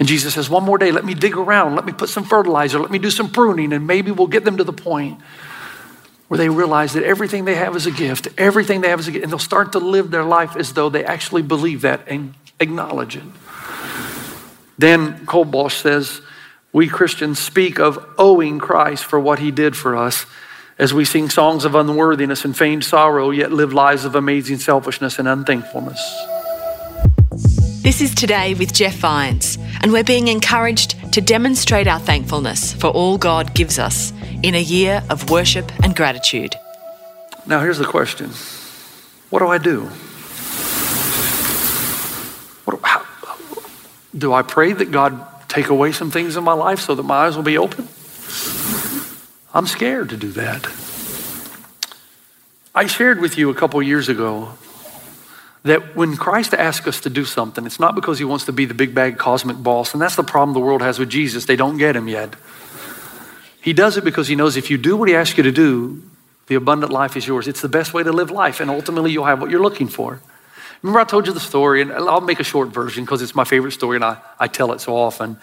And 0.00 0.08
Jesus 0.08 0.34
says, 0.34 0.48
One 0.48 0.64
more 0.64 0.78
day, 0.78 0.90
let 0.90 1.04
me 1.04 1.14
dig 1.14 1.36
around, 1.36 1.76
let 1.76 1.84
me 1.84 1.92
put 1.92 2.08
some 2.08 2.24
fertilizer, 2.24 2.80
let 2.80 2.90
me 2.90 2.98
do 2.98 3.10
some 3.10 3.30
pruning, 3.30 3.72
and 3.72 3.86
maybe 3.86 4.10
we'll 4.10 4.26
get 4.26 4.44
them 4.44 4.56
to 4.56 4.64
the 4.64 4.72
point 4.72 5.20
where 6.26 6.38
they 6.38 6.48
realize 6.48 6.94
that 6.94 7.02
everything 7.02 7.44
they 7.44 7.54
have 7.54 7.76
is 7.76 7.86
a 7.86 7.90
gift, 7.90 8.28
everything 8.38 8.80
they 8.80 8.88
have 8.88 9.00
is 9.00 9.08
a 9.08 9.12
gift, 9.12 9.24
and 9.24 9.30
they'll 9.30 9.38
start 9.38 9.72
to 9.72 9.78
live 9.78 10.10
their 10.10 10.24
life 10.24 10.56
as 10.56 10.72
though 10.72 10.88
they 10.88 11.04
actually 11.04 11.42
believe 11.42 11.82
that 11.82 12.00
and 12.08 12.34
acknowledge 12.58 13.14
it. 13.14 13.22
Dan 14.78 15.26
Kolbosh 15.26 15.82
says, 15.82 16.22
We 16.72 16.88
Christians 16.88 17.38
speak 17.38 17.78
of 17.78 18.02
owing 18.16 18.58
Christ 18.58 19.04
for 19.04 19.20
what 19.20 19.38
he 19.38 19.50
did 19.50 19.76
for 19.76 19.96
us 19.96 20.24
as 20.78 20.94
we 20.94 21.04
sing 21.04 21.28
songs 21.28 21.66
of 21.66 21.74
unworthiness 21.74 22.46
and 22.46 22.56
feigned 22.56 22.84
sorrow, 22.84 23.28
yet 23.28 23.52
live 23.52 23.74
lives 23.74 24.06
of 24.06 24.14
amazing 24.14 24.56
selfishness 24.56 25.18
and 25.18 25.28
unthankfulness. 25.28 26.39
This 27.82 28.02
is 28.02 28.14
Today 28.14 28.52
with 28.52 28.74
Jeff 28.74 28.96
Vines, 28.96 29.56
and 29.80 29.90
we're 29.90 30.04
being 30.04 30.28
encouraged 30.28 31.14
to 31.14 31.22
demonstrate 31.22 31.88
our 31.88 31.98
thankfulness 31.98 32.74
for 32.74 32.88
all 32.88 33.16
God 33.16 33.54
gives 33.54 33.78
us 33.78 34.12
in 34.42 34.54
a 34.54 34.60
year 34.60 35.02
of 35.08 35.30
worship 35.30 35.72
and 35.82 35.96
gratitude. 35.96 36.54
Now, 37.46 37.60
here's 37.60 37.78
the 37.78 37.86
question 37.86 38.32
What 39.30 39.38
do 39.38 39.48
I 39.48 39.56
do? 39.56 39.84
What, 42.66 42.80
how, 42.82 43.06
do 44.14 44.34
I 44.34 44.42
pray 44.42 44.74
that 44.74 44.90
God 44.90 45.18
take 45.48 45.68
away 45.68 45.92
some 45.92 46.10
things 46.10 46.36
in 46.36 46.44
my 46.44 46.52
life 46.52 46.80
so 46.80 46.94
that 46.94 47.02
my 47.02 47.24
eyes 47.24 47.34
will 47.34 47.44
be 47.44 47.56
open? 47.56 47.88
I'm 49.54 49.66
scared 49.66 50.10
to 50.10 50.18
do 50.18 50.32
that. 50.32 50.66
I 52.74 52.84
shared 52.86 53.22
with 53.22 53.38
you 53.38 53.48
a 53.48 53.54
couple 53.54 53.82
years 53.82 54.10
ago 54.10 54.58
that 55.62 55.94
when 55.94 56.16
Christ 56.16 56.54
asks 56.54 56.86
us 56.86 57.00
to 57.02 57.10
do 57.10 57.24
something, 57.24 57.66
it's 57.66 57.80
not 57.80 57.94
because 57.94 58.18
he 58.18 58.24
wants 58.24 58.46
to 58.46 58.52
be 58.52 58.64
the 58.64 58.74
big 58.74 58.94
bag 58.94 59.18
cosmic 59.18 59.62
boss. 59.62 59.92
And 59.92 60.00
that's 60.00 60.16
the 60.16 60.24
problem 60.24 60.54
the 60.54 60.60
world 60.60 60.80
has 60.80 60.98
with 60.98 61.10
Jesus. 61.10 61.44
They 61.44 61.56
don't 61.56 61.76
get 61.76 61.96
him 61.96 62.08
yet. 62.08 62.34
He 63.60 63.72
does 63.74 63.96
it 63.96 64.04
because 64.04 64.26
he 64.28 64.36
knows 64.36 64.56
if 64.56 64.70
you 64.70 64.78
do 64.78 64.96
what 64.96 65.08
he 65.08 65.14
asks 65.14 65.36
you 65.36 65.42
to 65.42 65.52
do, 65.52 66.02
The 66.46 66.56
abundant 66.56 66.92
life 66.92 67.16
is 67.16 67.26
yours. 67.26 67.46
It's 67.46 67.60
the 67.60 67.68
best 67.68 67.94
way 67.94 68.02
to 68.02 68.10
live 68.10 68.30
life, 68.30 68.60
and 68.60 68.70
ultimately 68.70 69.12
you'll 69.12 69.26
have 69.26 69.40
what 69.40 69.50
you're 69.50 69.62
looking 69.62 69.86
for. 69.86 70.20
Remember, 70.82 71.00
I 71.00 71.04
told 71.04 71.26
you 71.26 71.32
the 71.32 71.40
story, 71.40 71.82
and 71.82 71.92
I'll 71.92 72.22
make 72.22 72.40
a 72.40 72.44
short 72.44 72.70
version 72.70 73.04
because 73.04 73.22
it's 73.22 73.34
my 73.34 73.44
favorite 73.44 73.72
story 73.72 73.96
and 73.96 74.04
I, 74.04 74.16
I 74.38 74.48
tell 74.48 74.72
it 74.72 74.80
so 74.80 74.96
often. 74.96 75.36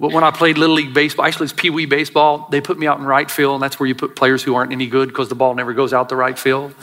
But 0.00 0.12
when 0.12 0.24
I 0.24 0.30
played 0.30 0.56
Little 0.56 0.74
League 0.74 0.94
Baseball, 0.94 1.26
actually 1.26 1.44
it's 1.44 1.52
Pee 1.52 1.68
Wee 1.68 1.84
Baseball, 1.84 2.48
they 2.50 2.62
put 2.62 2.78
me 2.78 2.86
out 2.86 2.98
in 2.98 3.04
right 3.04 3.30
field, 3.30 3.54
and 3.54 3.62
that's 3.62 3.78
where 3.78 3.86
you 3.86 3.94
put 3.94 4.16
players 4.16 4.42
who 4.42 4.54
aren't 4.54 4.72
any 4.72 4.86
good 4.86 5.08
because 5.10 5.28
the 5.28 5.34
ball 5.34 5.54
never 5.54 5.74
goes 5.74 5.92
out 5.92 6.08
the 6.08 6.16
right 6.16 6.38
field. 6.38 6.74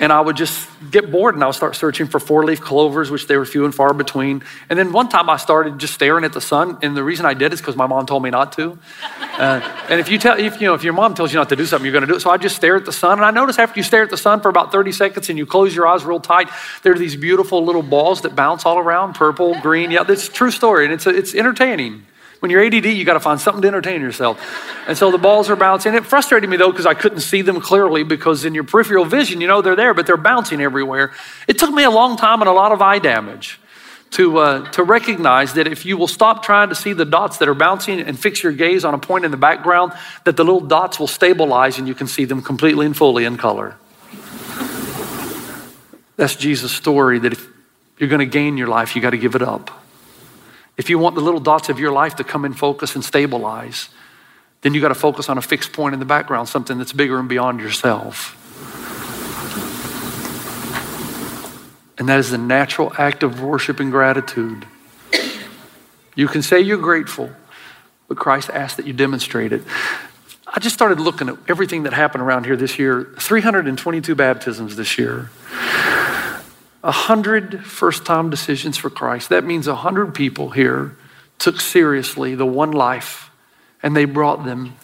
And 0.00 0.12
I 0.12 0.20
would 0.20 0.36
just 0.36 0.66
get 0.90 1.12
bored 1.12 1.34
and 1.34 1.44
I 1.44 1.46
would 1.46 1.54
start 1.54 1.76
searching 1.76 2.06
for 2.06 2.18
four 2.18 2.44
leaf 2.44 2.60
clovers, 2.62 3.10
which 3.10 3.26
they 3.26 3.36
were 3.36 3.44
few 3.44 3.66
and 3.66 3.74
far 3.74 3.92
between. 3.92 4.42
And 4.70 4.78
then 4.78 4.92
one 4.92 5.10
time 5.10 5.28
I 5.28 5.36
started 5.36 5.78
just 5.78 5.92
staring 5.92 6.24
at 6.24 6.32
the 6.32 6.40
sun. 6.40 6.78
And 6.80 6.96
the 6.96 7.04
reason 7.04 7.26
I 7.26 7.34
did 7.34 7.52
is 7.52 7.60
because 7.60 7.76
my 7.76 7.86
mom 7.86 8.06
told 8.06 8.22
me 8.22 8.30
not 8.30 8.52
to. 8.52 8.78
Uh, 9.20 9.60
and 9.90 10.00
if 10.00 10.08
you 10.08 10.18
tell, 10.18 10.38
if 10.38 10.58
you 10.58 10.68
know, 10.68 10.74
if 10.74 10.82
your 10.82 10.94
mom 10.94 11.14
tells 11.14 11.34
you 11.34 11.38
not 11.38 11.50
to 11.50 11.56
do 11.56 11.66
something, 11.66 11.84
you're 11.84 11.92
going 11.92 12.00
to 12.00 12.08
do 12.08 12.16
it. 12.16 12.20
So 12.20 12.30
I 12.30 12.38
just 12.38 12.56
stare 12.56 12.76
at 12.76 12.86
the 12.86 12.92
sun. 12.92 13.18
And 13.18 13.26
I 13.26 13.30
notice 13.30 13.58
after 13.58 13.78
you 13.78 13.84
stare 13.84 14.02
at 14.02 14.10
the 14.10 14.16
sun 14.16 14.40
for 14.40 14.48
about 14.48 14.72
30 14.72 14.90
seconds 14.92 15.28
and 15.28 15.38
you 15.38 15.44
close 15.44 15.76
your 15.76 15.86
eyes 15.86 16.02
real 16.02 16.18
tight, 16.18 16.48
there 16.82 16.92
are 16.92 16.98
these 16.98 17.14
beautiful 17.14 17.62
little 17.62 17.82
balls 17.82 18.22
that 18.22 18.34
bounce 18.34 18.64
all 18.64 18.78
around, 18.78 19.14
purple, 19.14 19.60
green. 19.60 19.90
Yeah, 19.90 20.04
it's 20.08 20.28
a 20.28 20.32
true 20.32 20.50
story. 20.50 20.86
And 20.86 20.94
it's, 20.94 21.06
it's 21.06 21.34
entertaining. 21.34 22.06
When 22.40 22.50
you're 22.50 22.64
ADD, 22.64 22.86
you 22.86 23.04
got 23.04 23.14
to 23.14 23.20
find 23.20 23.38
something 23.38 23.62
to 23.62 23.68
entertain 23.68 24.00
yourself. 24.00 24.40
And 24.88 24.96
so 24.96 25.10
the 25.10 25.18
balls 25.18 25.50
are 25.50 25.56
bouncing. 25.56 25.94
It 25.94 26.06
frustrated 26.06 26.48
me 26.48 26.56
though 26.56 26.70
because 26.70 26.86
I 26.86 26.94
couldn't 26.94 27.20
see 27.20 27.42
them 27.42 27.60
clearly 27.60 28.02
because 28.02 28.46
in 28.46 28.54
your 28.54 28.64
peripheral 28.64 29.04
vision, 29.04 29.40
you 29.40 29.46
know 29.46 29.60
they're 29.60 29.76
there, 29.76 29.92
but 29.92 30.06
they're 30.06 30.16
bouncing 30.16 30.60
everywhere. 30.60 31.12
It 31.46 31.58
took 31.58 31.70
me 31.70 31.84
a 31.84 31.90
long 31.90 32.16
time 32.16 32.40
and 32.40 32.48
a 32.48 32.52
lot 32.52 32.72
of 32.72 32.80
eye 32.80 32.98
damage 32.98 33.60
to, 34.12 34.38
uh, 34.38 34.70
to 34.70 34.82
recognize 34.82 35.52
that 35.52 35.66
if 35.66 35.84
you 35.84 35.98
will 35.98 36.08
stop 36.08 36.42
trying 36.42 36.70
to 36.70 36.74
see 36.74 36.94
the 36.94 37.04
dots 37.04 37.38
that 37.38 37.48
are 37.48 37.54
bouncing 37.54 38.00
and 38.00 38.18
fix 38.18 38.42
your 38.42 38.52
gaze 38.52 38.84
on 38.84 38.94
a 38.94 38.98
point 38.98 39.26
in 39.26 39.30
the 39.30 39.36
background, 39.36 39.92
that 40.24 40.36
the 40.36 40.44
little 40.44 40.60
dots 40.60 40.98
will 40.98 41.06
stabilize 41.06 41.78
and 41.78 41.86
you 41.86 41.94
can 41.94 42.06
see 42.06 42.24
them 42.24 42.40
completely 42.40 42.86
and 42.86 42.96
fully 42.96 43.24
in 43.24 43.36
color. 43.36 43.76
That's 46.16 46.36
Jesus' 46.36 46.72
story 46.72 47.18
that 47.18 47.32
if 47.32 47.46
you're 47.98 48.08
going 48.08 48.20
to 48.20 48.26
gain 48.26 48.56
your 48.56 48.68
life, 48.68 48.96
you 48.96 49.02
got 49.02 49.10
to 49.10 49.18
give 49.18 49.34
it 49.34 49.42
up. 49.42 49.79
If 50.80 50.88
you 50.88 50.98
want 50.98 51.14
the 51.14 51.20
little 51.20 51.40
dots 51.40 51.68
of 51.68 51.78
your 51.78 51.92
life 51.92 52.16
to 52.16 52.24
come 52.24 52.46
in 52.46 52.54
focus 52.54 52.94
and 52.94 53.04
stabilize, 53.04 53.90
then 54.62 54.72
you 54.72 54.80
got 54.80 54.88
to 54.88 54.94
focus 54.94 55.28
on 55.28 55.36
a 55.36 55.42
fixed 55.42 55.74
point 55.74 55.92
in 55.92 55.98
the 55.98 56.06
background, 56.06 56.48
something 56.48 56.78
that's 56.78 56.94
bigger 56.94 57.18
and 57.18 57.28
beyond 57.28 57.60
yourself. 57.60 58.34
And 61.98 62.08
that 62.08 62.18
is 62.18 62.30
the 62.30 62.38
natural 62.38 62.94
act 62.96 63.22
of 63.22 63.42
worship 63.42 63.78
and 63.78 63.92
gratitude. 63.92 64.64
You 66.16 66.26
can 66.28 66.40
say 66.40 66.62
you're 66.62 66.78
grateful, 66.78 67.28
but 68.08 68.16
Christ 68.16 68.48
asked 68.48 68.78
that 68.78 68.86
you 68.86 68.94
demonstrate 68.94 69.52
it. 69.52 69.62
I 70.46 70.60
just 70.60 70.74
started 70.74 70.98
looking 70.98 71.28
at 71.28 71.36
everything 71.46 71.82
that 71.82 71.92
happened 71.92 72.22
around 72.22 72.46
here 72.46 72.56
this 72.56 72.78
year 72.78 73.12
322 73.18 74.14
baptisms 74.14 74.76
this 74.76 74.98
year. 74.98 75.30
A 76.82 76.92
hundred 76.92 77.64
first 77.64 78.06
time 78.06 78.30
decisions 78.30 78.76
for 78.76 78.88
Christ. 78.88 79.28
That 79.28 79.44
means 79.44 79.66
a 79.66 79.74
hundred 79.74 80.14
people 80.14 80.50
here 80.50 80.96
took 81.38 81.60
seriously 81.60 82.34
the 82.34 82.46
one 82.46 82.72
life 82.72 83.30
and 83.82 83.96
they 83.96 84.04
brought 84.04 84.44
them. 84.44 84.74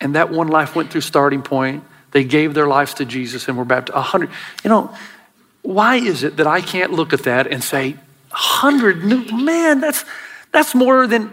And 0.00 0.14
that 0.14 0.30
one 0.30 0.48
life 0.48 0.74
went 0.76 0.90
through 0.90 1.00
starting 1.02 1.42
point. 1.42 1.84
They 2.12 2.24
gave 2.24 2.54
their 2.54 2.66
lives 2.66 2.94
to 2.94 3.04
Jesus 3.04 3.48
and 3.48 3.56
were 3.56 3.64
baptized. 3.64 3.96
A 3.96 4.02
hundred. 4.02 4.30
You 4.64 4.70
know, 4.70 4.94
why 5.62 5.96
is 5.96 6.22
it 6.22 6.36
that 6.38 6.46
I 6.46 6.60
can't 6.60 6.92
look 6.92 7.12
at 7.12 7.24
that 7.24 7.46
and 7.46 7.62
say, 7.62 7.96
hundred 8.30 9.04
new 9.04 9.24
man, 9.32 9.80
that's 9.80 10.04
that's 10.52 10.74
more 10.74 11.06
than 11.06 11.32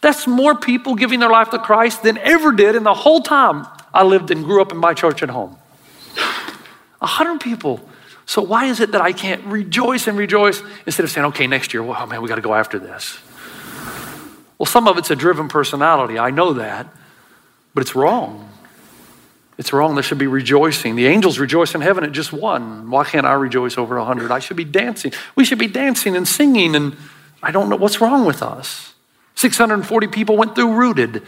that's 0.00 0.26
more 0.26 0.54
people 0.54 0.94
giving 0.94 1.20
their 1.20 1.30
life 1.30 1.50
to 1.50 1.58
Christ 1.58 2.02
than 2.02 2.18
ever 2.18 2.52
did 2.52 2.74
in 2.74 2.84
the 2.84 2.94
whole 2.94 3.20
time 3.20 3.66
I 3.92 4.02
lived 4.02 4.30
and 4.30 4.44
grew 4.44 4.62
up 4.62 4.72
in 4.72 4.78
my 4.78 4.94
church 4.94 5.22
at 5.22 5.30
home. 5.30 5.56
A 7.02 7.06
hundred 7.06 7.40
people 7.40 7.80
so 8.30 8.42
why 8.42 8.66
is 8.66 8.78
it 8.78 8.92
that 8.92 9.00
I 9.00 9.12
can't 9.12 9.44
rejoice 9.46 10.06
and 10.06 10.16
rejoice 10.16 10.62
instead 10.86 11.02
of 11.02 11.10
saying, 11.10 11.26
okay, 11.26 11.48
next 11.48 11.74
year, 11.74 11.82
well, 11.82 12.06
man, 12.06 12.22
we 12.22 12.28
got 12.28 12.36
to 12.36 12.40
go 12.40 12.54
after 12.54 12.78
this? 12.78 13.18
Well, 14.56 14.66
some 14.66 14.86
of 14.86 14.98
it's 14.98 15.10
a 15.10 15.16
driven 15.16 15.48
personality. 15.48 16.16
I 16.16 16.30
know 16.30 16.52
that, 16.52 16.86
but 17.74 17.80
it's 17.80 17.96
wrong. 17.96 18.48
It's 19.58 19.72
wrong. 19.72 19.96
There 19.96 20.04
should 20.04 20.18
be 20.18 20.28
rejoicing. 20.28 20.94
The 20.94 21.08
angels 21.08 21.40
rejoice 21.40 21.74
in 21.74 21.80
heaven 21.80 22.04
at 22.04 22.12
just 22.12 22.32
one. 22.32 22.88
Why 22.88 23.02
can't 23.02 23.26
I 23.26 23.32
rejoice 23.32 23.76
over 23.76 23.96
a 23.96 24.04
hundred? 24.04 24.30
I 24.30 24.38
should 24.38 24.56
be 24.56 24.64
dancing. 24.64 25.12
We 25.34 25.44
should 25.44 25.58
be 25.58 25.66
dancing 25.66 26.14
and 26.14 26.28
singing, 26.28 26.76
and 26.76 26.96
I 27.42 27.50
don't 27.50 27.68
know 27.68 27.74
what's 27.74 28.00
wrong 28.00 28.24
with 28.24 28.44
us. 28.44 28.94
640 29.34 30.06
people 30.06 30.36
went 30.36 30.54
through 30.54 30.72
rooted. 30.72 31.24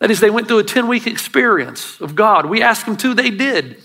That 0.00 0.10
is, 0.10 0.20
they 0.20 0.28
went 0.28 0.48
through 0.48 0.58
a 0.58 0.64
10 0.64 0.86
week 0.86 1.06
experience 1.06 1.98
of 1.98 2.14
God. 2.14 2.44
We 2.44 2.60
asked 2.60 2.84
them 2.84 2.98
to, 2.98 3.14
they 3.14 3.30
did. 3.30 3.82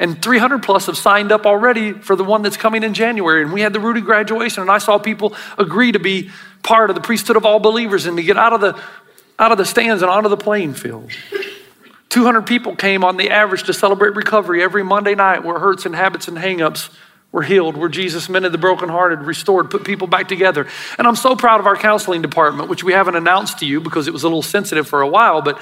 And 0.00 0.20
300 0.20 0.62
plus 0.62 0.86
have 0.86 0.96
signed 0.96 1.30
up 1.30 1.44
already 1.44 1.92
for 1.92 2.16
the 2.16 2.24
one 2.24 2.40
that's 2.40 2.56
coming 2.56 2.82
in 2.82 2.94
January. 2.94 3.42
And 3.42 3.52
we 3.52 3.60
had 3.60 3.74
the 3.74 3.80
Rooted 3.80 4.06
graduation, 4.06 4.62
and 4.62 4.70
I 4.70 4.78
saw 4.78 4.98
people 4.98 5.36
agree 5.58 5.92
to 5.92 5.98
be 5.98 6.30
part 6.62 6.88
of 6.88 6.96
the 6.96 7.02
priesthood 7.02 7.36
of 7.36 7.44
all 7.44 7.60
believers 7.60 8.06
and 8.06 8.16
to 8.16 8.22
get 8.22 8.38
out 8.38 8.54
of 8.54 8.62
the, 8.62 8.80
out 9.38 9.52
of 9.52 9.58
the 9.58 9.66
stands 9.66 10.02
and 10.02 10.10
onto 10.10 10.30
the 10.30 10.38
playing 10.38 10.72
field. 10.72 11.10
200 12.08 12.46
people 12.46 12.74
came 12.74 13.04
on 13.04 13.18
the 13.18 13.30
average 13.30 13.64
to 13.64 13.74
celebrate 13.74 14.16
recovery 14.16 14.62
every 14.62 14.82
Monday 14.82 15.14
night 15.14 15.44
where 15.44 15.58
hurts 15.58 15.84
and 15.84 15.94
habits 15.94 16.28
and 16.28 16.38
hangups 16.38 16.90
were 17.30 17.42
healed, 17.42 17.76
where 17.76 17.90
Jesus 17.90 18.28
mended 18.30 18.52
the 18.52 18.58
brokenhearted, 18.58 19.20
restored, 19.20 19.70
put 19.70 19.84
people 19.84 20.06
back 20.06 20.28
together. 20.28 20.66
And 20.98 21.06
I'm 21.06 21.14
so 21.14 21.36
proud 21.36 21.60
of 21.60 21.66
our 21.66 21.76
counseling 21.76 22.22
department, 22.22 22.70
which 22.70 22.82
we 22.82 22.94
haven't 22.94 23.16
announced 23.16 23.58
to 23.58 23.66
you 23.66 23.82
because 23.82 24.08
it 24.08 24.12
was 24.12 24.24
a 24.24 24.26
little 24.26 24.42
sensitive 24.42 24.88
for 24.88 25.02
a 25.02 25.08
while, 25.08 25.42
but 25.42 25.60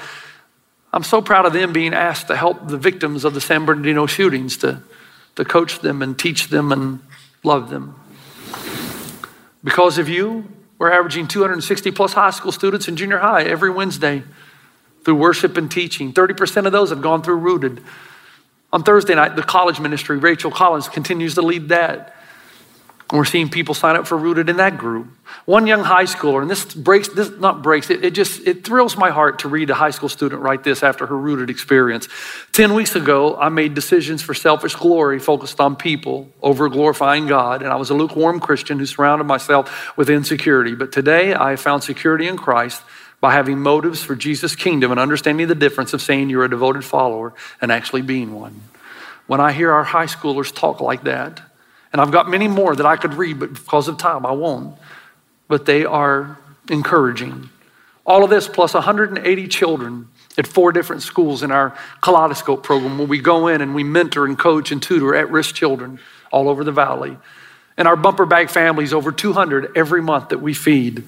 I'm 0.91 1.03
so 1.03 1.21
proud 1.21 1.45
of 1.45 1.53
them 1.53 1.71
being 1.71 1.93
asked 1.93 2.27
to 2.27 2.35
help 2.35 2.67
the 2.67 2.77
victims 2.77 3.23
of 3.23 3.33
the 3.33 3.41
San 3.41 3.65
Bernardino 3.65 4.05
shootings, 4.07 4.57
to, 4.57 4.81
to 5.35 5.45
coach 5.45 5.79
them 5.79 6.01
and 6.01 6.17
teach 6.17 6.47
them 6.47 6.71
and 6.71 6.99
love 7.43 7.69
them. 7.69 7.95
Because 9.63 9.97
of 9.97 10.09
you, 10.09 10.51
we're 10.77 10.91
averaging 10.91 11.27
260 11.27 11.91
plus 11.91 12.13
high 12.13 12.31
school 12.31 12.51
students 12.51 12.87
in 12.87 12.95
junior 12.95 13.17
high 13.17 13.43
every 13.43 13.69
Wednesday 13.69 14.23
through 15.03 15.15
worship 15.15 15.57
and 15.57 15.69
teaching. 15.69 16.13
30% 16.13 16.65
of 16.65 16.71
those 16.71 16.89
have 16.89 17.01
gone 17.01 17.21
through 17.21 17.37
Rooted. 17.37 17.83
On 18.71 18.83
Thursday 18.83 19.15
night, 19.15 19.35
the 19.35 19.43
college 19.43 19.79
ministry, 19.79 20.17
Rachel 20.17 20.51
Collins, 20.51 20.87
continues 20.87 21.35
to 21.35 21.41
lead 21.41 21.69
that. 21.69 22.15
We're 23.11 23.25
seeing 23.25 23.49
people 23.49 23.73
sign 23.73 23.95
up 23.95 24.05
for 24.05 24.15
Rooted 24.15 24.49
in 24.49 24.57
that 24.57 24.77
group. 24.77 25.07
One 25.45 25.65
young 25.65 25.83
high 25.83 26.03
schooler, 26.03 26.43
and 26.43 26.51
this 26.51 26.75
breaks, 26.75 27.07
this 27.09 27.31
not 27.31 27.63
breaks, 27.63 27.89
it, 27.89 28.05
it 28.05 28.11
just, 28.11 28.45
it 28.45 28.63
thrills 28.63 28.95
my 28.95 29.09
heart 29.09 29.39
to 29.39 29.47
read 29.47 29.71
a 29.71 29.73
high 29.73 29.89
school 29.89 30.09
student 30.09 30.43
write 30.43 30.63
this 30.63 30.83
after 30.83 31.07
her 31.07 31.17
Rooted 31.17 31.49
experience. 31.49 32.07
10 32.51 32.75
weeks 32.75 32.95
ago, 32.95 33.35
I 33.35 33.49
made 33.49 33.73
decisions 33.73 34.21
for 34.21 34.35
selfish 34.35 34.75
glory 34.75 35.17
focused 35.17 35.59
on 35.59 35.75
people 35.75 36.29
over 36.43 36.69
glorifying 36.69 37.25
God, 37.25 37.63
and 37.63 37.71
I 37.71 37.77
was 37.77 37.89
a 37.89 37.95
lukewarm 37.95 38.39
Christian 38.39 38.77
who 38.77 38.85
surrounded 38.85 39.23
myself 39.23 39.97
with 39.97 40.11
insecurity. 40.11 40.75
But 40.75 40.91
today, 40.91 41.33
I 41.33 41.55
found 41.55 41.83
security 41.83 42.27
in 42.27 42.37
Christ 42.37 42.83
by 43.21 43.33
having 43.33 43.59
motives 43.59 44.03
for 44.03 44.15
Jesus' 44.15 44.55
kingdom 44.55 44.91
and 44.91 44.99
understanding 44.99 45.47
the 45.47 45.55
difference 45.55 45.93
of 45.93 46.01
saying 46.01 46.29
you're 46.29 46.45
a 46.45 46.49
devoted 46.49 46.85
follower 46.85 47.33
and 47.59 47.71
actually 47.71 48.03
being 48.03 48.33
one. 48.33 48.61
When 49.25 49.39
I 49.39 49.51
hear 49.51 49.71
our 49.71 49.83
high 49.83 50.05
schoolers 50.05 50.53
talk 50.53 50.79
like 50.79 51.03
that, 51.03 51.41
and 51.91 52.01
I've 52.01 52.11
got 52.11 52.29
many 52.29 52.47
more 52.47 52.75
that 52.75 52.85
I 52.85 52.97
could 52.97 53.15
read, 53.15 53.39
but 53.39 53.53
because 53.53 53.87
of 53.87 53.97
time, 53.97 54.25
I 54.25 54.31
won't. 54.31 54.77
But 55.47 55.65
they 55.65 55.85
are 55.85 56.37
encouraging. 56.69 57.49
All 58.05 58.23
of 58.23 58.29
this 58.29 58.47
plus 58.47 58.73
180 58.73 59.47
children 59.47 60.07
at 60.37 60.47
four 60.47 60.71
different 60.71 61.01
schools 61.01 61.43
in 61.43 61.51
our 61.51 61.75
Kaleidoscope 62.01 62.63
program 62.63 62.97
where 62.97 63.07
we 63.07 63.19
go 63.19 63.47
in 63.47 63.61
and 63.61 63.75
we 63.75 63.83
mentor 63.83 64.25
and 64.25 64.37
coach 64.37 64.71
and 64.71 64.81
tutor 64.81 65.15
at 65.15 65.29
risk 65.29 65.55
children 65.55 65.99
all 66.31 66.47
over 66.47 66.63
the 66.63 66.71
valley. 66.71 67.17
And 67.77 67.87
our 67.87 67.95
bumper 67.95 68.25
bag 68.25 68.49
families, 68.49 68.93
over 68.93 69.11
200 69.11 69.75
every 69.75 70.01
month 70.01 70.29
that 70.29 70.39
we 70.39 70.53
feed. 70.53 71.03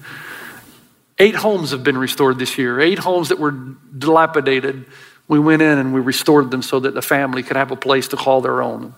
Eight 1.18 1.34
homes 1.34 1.70
have 1.70 1.84
been 1.84 1.98
restored 1.98 2.38
this 2.38 2.58
year, 2.58 2.80
eight 2.80 2.98
homes 2.98 3.28
that 3.28 3.38
were 3.38 3.52
dilapidated. 3.52 4.86
We 5.28 5.38
went 5.38 5.62
in 5.62 5.78
and 5.78 5.94
we 5.94 6.00
restored 6.00 6.50
them 6.50 6.62
so 6.62 6.80
that 6.80 6.94
the 6.94 7.02
family 7.02 7.42
could 7.42 7.56
have 7.56 7.70
a 7.70 7.76
place 7.76 8.08
to 8.08 8.16
call 8.16 8.40
their 8.40 8.62
own. 8.62 8.94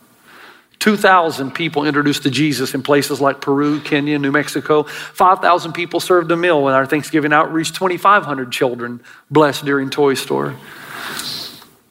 2,000 0.85 1.53
people 1.53 1.87
introduced 1.87 2.25
to 2.25 2.31
Jesus 2.31 2.75
in 2.75 2.83
places 2.83 3.19
like 3.19 3.41
Peru, 3.41 3.81
Kenya, 3.81 4.19
New 4.19 4.31
Mexico. 4.31 4.83
5,000 4.83 5.73
people 5.73 5.99
served 5.99 6.31
a 6.31 6.37
meal 6.37 6.69
in 6.69 6.75
our 6.75 6.85
Thanksgiving 6.85 7.33
outreach. 7.33 7.73
2,500 7.73 8.53
children 8.53 9.01
blessed 9.31 9.65
during 9.65 9.89
Toy 9.89 10.13
Store. 10.13 10.55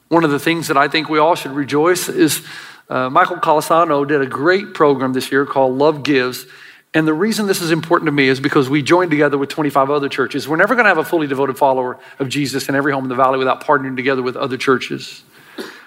One 0.09 0.23
of 0.23 0.29
the 0.29 0.38
things 0.38 0.67
that 0.67 0.77
I 0.77 0.89
think 0.89 1.09
we 1.09 1.17
all 1.17 1.33
should 1.33 1.53
rejoice 1.53 2.07
is 2.07 2.45
uh, 2.88 3.09
Michael 3.09 3.38
Colasano 3.38 4.07
did 4.07 4.21
a 4.21 4.27
great 4.27 4.75
program 4.75 5.13
this 5.13 5.31
year 5.31 5.47
called 5.47 5.75
Love 5.75 6.03
Gives. 6.03 6.45
And 6.93 7.07
the 7.07 7.15
reason 7.15 7.47
this 7.47 7.63
is 7.63 7.71
important 7.71 8.09
to 8.09 8.12
me 8.12 8.27
is 8.27 8.39
because 8.39 8.69
we 8.69 8.83
joined 8.83 9.09
together 9.09 9.39
with 9.39 9.50
25 9.50 9.89
other 9.89 10.07
churches. 10.07 10.47
We're 10.47 10.57
never 10.57 10.75
going 10.75 10.85
to 10.85 10.89
have 10.89 11.00
a 11.00 11.03
fully 11.03 11.25
devoted 11.25 11.57
follower 11.57 11.97
of 12.19 12.29
Jesus 12.29 12.69
in 12.69 12.75
every 12.75 12.93
home 12.93 13.05
in 13.05 13.09
the 13.09 13.15
valley 13.15 13.39
without 13.39 13.63
partnering 13.63 13.95
together 13.95 14.21
with 14.21 14.35
other 14.35 14.55
churches. 14.55 15.23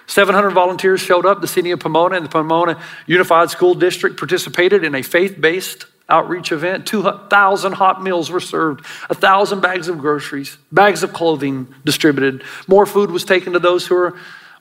700 0.07 0.51
volunteers 0.51 0.99
showed 0.99 1.25
up. 1.25 1.41
The 1.41 1.47
city 1.47 1.71
of 1.71 1.79
Pomona 1.79 2.15
and 2.15 2.25
the 2.25 2.29
Pomona 2.29 2.81
Unified 3.05 3.49
School 3.49 3.75
District 3.75 4.17
participated 4.17 4.83
in 4.83 4.95
a 4.95 5.01
faith 5.01 5.39
based 5.39 5.85
outreach 6.09 6.51
event. 6.51 6.87
2,000 6.87 7.73
hot 7.73 8.01
meals 8.01 8.31
were 8.31 8.39
served, 8.39 8.85
1,000 9.09 9.59
bags 9.59 9.89
of 9.89 9.97
groceries, 9.99 10.57
bags 10.71 11.03
of 11.03 11.13
clothing 11.13 11.67
distributed. 11.83 12.43
More 12.67 12.85
food 12.85 13.11
was 13.11 13.25
taken 13.25 13.53
to 13.53 13.59
those 13.59 13.85
who 13.85 13.95
are 13.95 14.17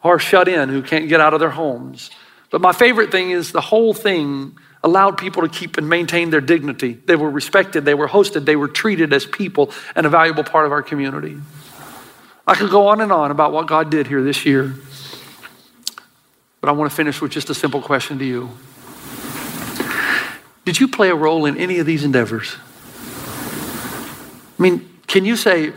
are 0.09 0.19
shut 0.19 0.49
in 0.49 0.69
who 0.69 0.83
can't 0.83 1.09
get 1.09 1.21
out 1.21 1.35
of 1.35 1.41
their 1.41 1.51
homes. 1.51 2.11
But 2.51 2.61
my 2.61 2.73
favorite 2.73 3.11
thing 3.11 3.31
is 3.31 3.53
the 3.53 3.61
whole 3.61 3.93
thing 3.93 4.57
allowed 4.83 5.19
people 5.19 5.43
to 5.43 5.49
keep 5.49 5.79
and 5.79 5.89
maintain 5.89 6.31
their 6.31 6.41
dignity. 6.41 6.93
They 6.93 7.17
were 7.17 7.31
respected, 7.31 7.85
they 7.85 7.95
were 7.95 8.09
hosted, 8.09 8.45
they 8.45 8.57
were 8.57 8.69
treated 8.69 9.13
as 9.13 9.27
people 9.27 9.73
and 9.95 10.07
a 10.07 10.09
valuable 10.09 10.45
part 10.45 10.67
of 10.67 10.73
our 10.73 10.83
community. 10.83 11.39
I 12.47 12.55
could 12.55 12.71
go 12.71 12.87
on 12.89 13.01
and 13.01 13.11
on 13.11 13.33
about 13.33 13.53
what 13.53 13.67
God 13.67 13.91
did 13.91 14.07
here 14.07 14.23
this 14.23 14.47
year. 14.47 14.75
But 16.67 16.73
I 16.73 16.75
want 16.75 16.91
to 16.91 16.97
finish 16.97 17.21
with 17.21 17.31
just 17.31 17.49
a 17.49 17.55
simple 17.55 17.81
question 17.81 18.19
to 18.19 18.25
you. 18.25 18.51
Did 20.65 20.81
you 20.81 20.89
play 20.89 21.11
a 21.11 21.15
role 21.15 21.47
in 21.47 21.57
any 21.59 21.79
of 21.79 21.87
these 21.87 22.03
endeavors? 22.03 22.57
I 24.59 24.63
mean, 24.63 24.99
can 25.07 25.25
you 25.25 25.37
say, 25.37 25.73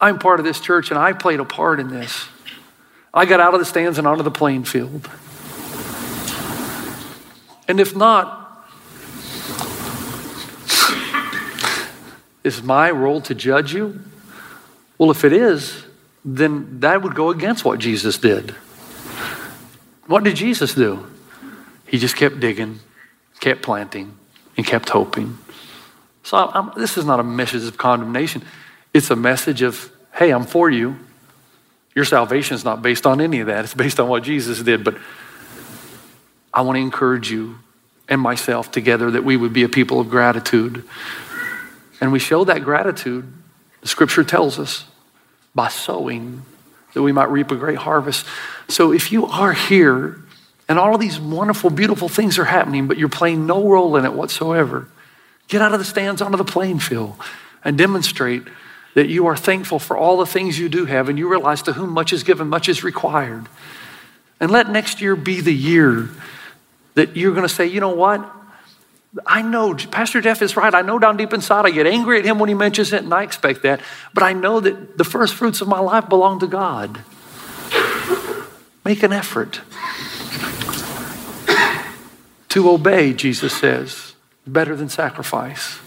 I'm 0.00 0.18
part 0.18 0.40
of 0.40 0.44
this 0.44 0.58
church 0.58 0.90
and 0.90 0.98
I 0.98 1.12
played 1.12 1.38
a 1.38 1.44
part 1.44 1.78
in 1.78 1.90
this? 1.90 2.26
I 3.14 3.24
got 3.24 3.38
out 3.38 3.54
of 3.54 3.60
the 3.60 3.64
stands 3.64 3.98
and 3.98 4.06
onto 4.08 4.24
the 4.24 4.32
playing 4.32 4.64
field. 4.64 5.08
And 7.68 7.78
if 7.78 7.94
not, 7.94 8.68
is 12.42 12.64
my 12.64 12.90
role 12.90 13.20
to 13.20 13.34
judge 13.36 13.72
you? 13.72 14.00
Well, 14.98 15.12
if 15.12 15.22
it 15.22 15.32
is, 15.32 15.84
then 16.24 16.80
that 16.80 17.00
would 17.00 17.14
go 17.14 17.30
against 17.30 17.64
what 17.64 17.78
Jesus 17.78 18.18
did. 18.18 18.56
What 20.12 20.24
did 20.24 20.36
Jesus 20.36 20.74
do? 20.74 21.06
He 21.86 21.96
just 21.96 22.16
kept 22.16 22.38
digging, 22.38 22.80
kept 23.40 23.62
planting, 23.62 24.18
and 24.58 24.66
kept 24.66 24.90
hoping. 24.90 25.38
So 26.22 26.36
I'm, 26.36 26.70
this 26.76 26.98
is 26.98 27.06
not 27.06 27.18
a 27.18 27.22
message 27.22 27.64
of 27.64 27.78
condemnation. 27.78 28.42
It's 28.92 29.10
a 29.10 29.16
message 29.16 29.62
of, 29.62 29.90
hey, 30.12 30.30
I'm 30.30 30.44
for 30.44 30.68
you. 30.68 30.96
Your 31.94 32.04
salvation 32.04 32.54
is 32.54 32.62
not 32.62 32.82
based 32.82 33.06
on 33.06 33.22
any 33.22 33.40
of 33.40 33.46
that. 33.46 33.64
It's 33.64 33.72
based 33.72 33.98
on 33.98 34.06
what 34.06 34.22
Jesus 34.22 34.60
did. 34.60 34.84
But 34.84 34.98
I 36.52 36.60
want 36.60 36.76
to 36.76 36.82
encourage 36.82 37.30
you 37.30 37.60
and 38.06 38.20
myself 38.20 38.70
together 38.70 39.10
that 39.12 39.24
we 39.24 39.38
would 39.38 39.54
be 39.54 39.62
a 39.62 39.68
people 39.70 39.98
of 39.98 40.10
gratitude. 40.10 40.84
And 42.02 42.12
we 42.12 42.18
show 42.18 42.44
that 42.44 42.62
gratitude, 42.62 43.32
the 43.80 43.88
scripture 43.88 44.24
tells 44.24 44.58
us, 44.58 44.84
by 45.54 45.68
sowing, 45.68 46.42
that 46.94 47.02
we 47.02 47.12
might 47.12 47.30
reap 47.30 47.50
a 47.50 47.56
great 47.56 47.78
harvest. 47.78 48.26
So 48.68 48.92
if 48.92 49.12
you 49.12 49.26
are 49.26 49.52
here 49.52 50.20
and 50.68 50.78
all 50.78 50.94
of 50.94 51.00
these 51.00 51.18
wonderful, 51.18 51.70
beautiful 51.70 52.08
things 52.08 52.38
are 52.38 52.44
happening, 52.44 52.86
but 52.86 52.98
you're 52.98 53.08
playing 53.08 53.46
no 53.46 53.66
role 53.68 53.96
in 53.96 54.04
it 54.04 54.12
whatsoever, 54.12 54.88
get 55.48 55.62
out 55.62 55.72
of 55.72 55.78
the 55.78 55.84
stands 55.84 56.22
onto 56.22 56.36
the 56.36 56.44
playing 56.44 56.78
field 56.78 57.14
and 57.64 57.76
demonstrate 57.78 58.42
that 58.94 59.08
you 59.08 59.26
are 59.26 59.36
thankful 59.36 59.78
for 59.78 59.96
all 59.96 60.18
the 60.18 60.26
things 60.26 60.58
you 60.58 60.68
do 60.68 60.84
have 60.84 61.08
and 61.08 61.18
you 61.18 61.28
realize 61.28 61.62
to 61.62 61.72
whom 61.72 61.90
much 61.90 62.12
is 62.12 62.22
given, 62.22 62.48
much 62.48 62.68
is 62.68 62.84
required. 62.84 63.48
And 64.38 64.50
let 64.50 64.68
next 64.68 65.00
year 65.00 65.16
be 65.16 65.40
the 65.40 65.54
year 65.54 66.10
that 66.94 67.16
you're 67.16 67.32
going 67.32 67.46
to 67.46 67.54
say, 67.54 67.66
you 67.66 67.80
know 67.80 67.94
what? 67.94 68.28
I 69.26 69.42
know 69.42 69.74
Pastor 69.74 70.22
Jeff 70.22 70.40
is 70.40 70.56
right. 70.56 70.74
I 70.74 70.80
know 70.80 70.98
down 70.98 71.18
deep 71.18 71.34
inside 71.34 71.66
I 71.66 71.70
get 71.70 71.86
angry 71.86 72.18
at 72.18 72.24
him 72.24 72.38
when 72.38 72.48
he 72.48 72.54
mentions 72.54 72.92
it, 72.92 73.02
and 73.02 73.12
I 73.12 73.22
expect 73.22 73.62
that. 73.62 73.80
But 74.14 74.22
I 74.22 74.32
know 74.32 74.60
that 74.60 74.96
the 74.96 75.04
first 75.04 75.34
fruits 75.34 75.60
of 75.60 75.68
my 75.68 75.80
life 75.80 76.08
belong 76.08 76.40
to 76.40 76.46
God. 76.46 77.00
Make 78.84 79.02
an 79.02 79.12
effort 79.12 79.60
to 82.48 82.70
obey, 82.70 83.12
Jesus 83.12 83.52
says, 83.52 84.14
better 84.46 84.74
than 84.74 84.88
sacrifice. 84.88 85.78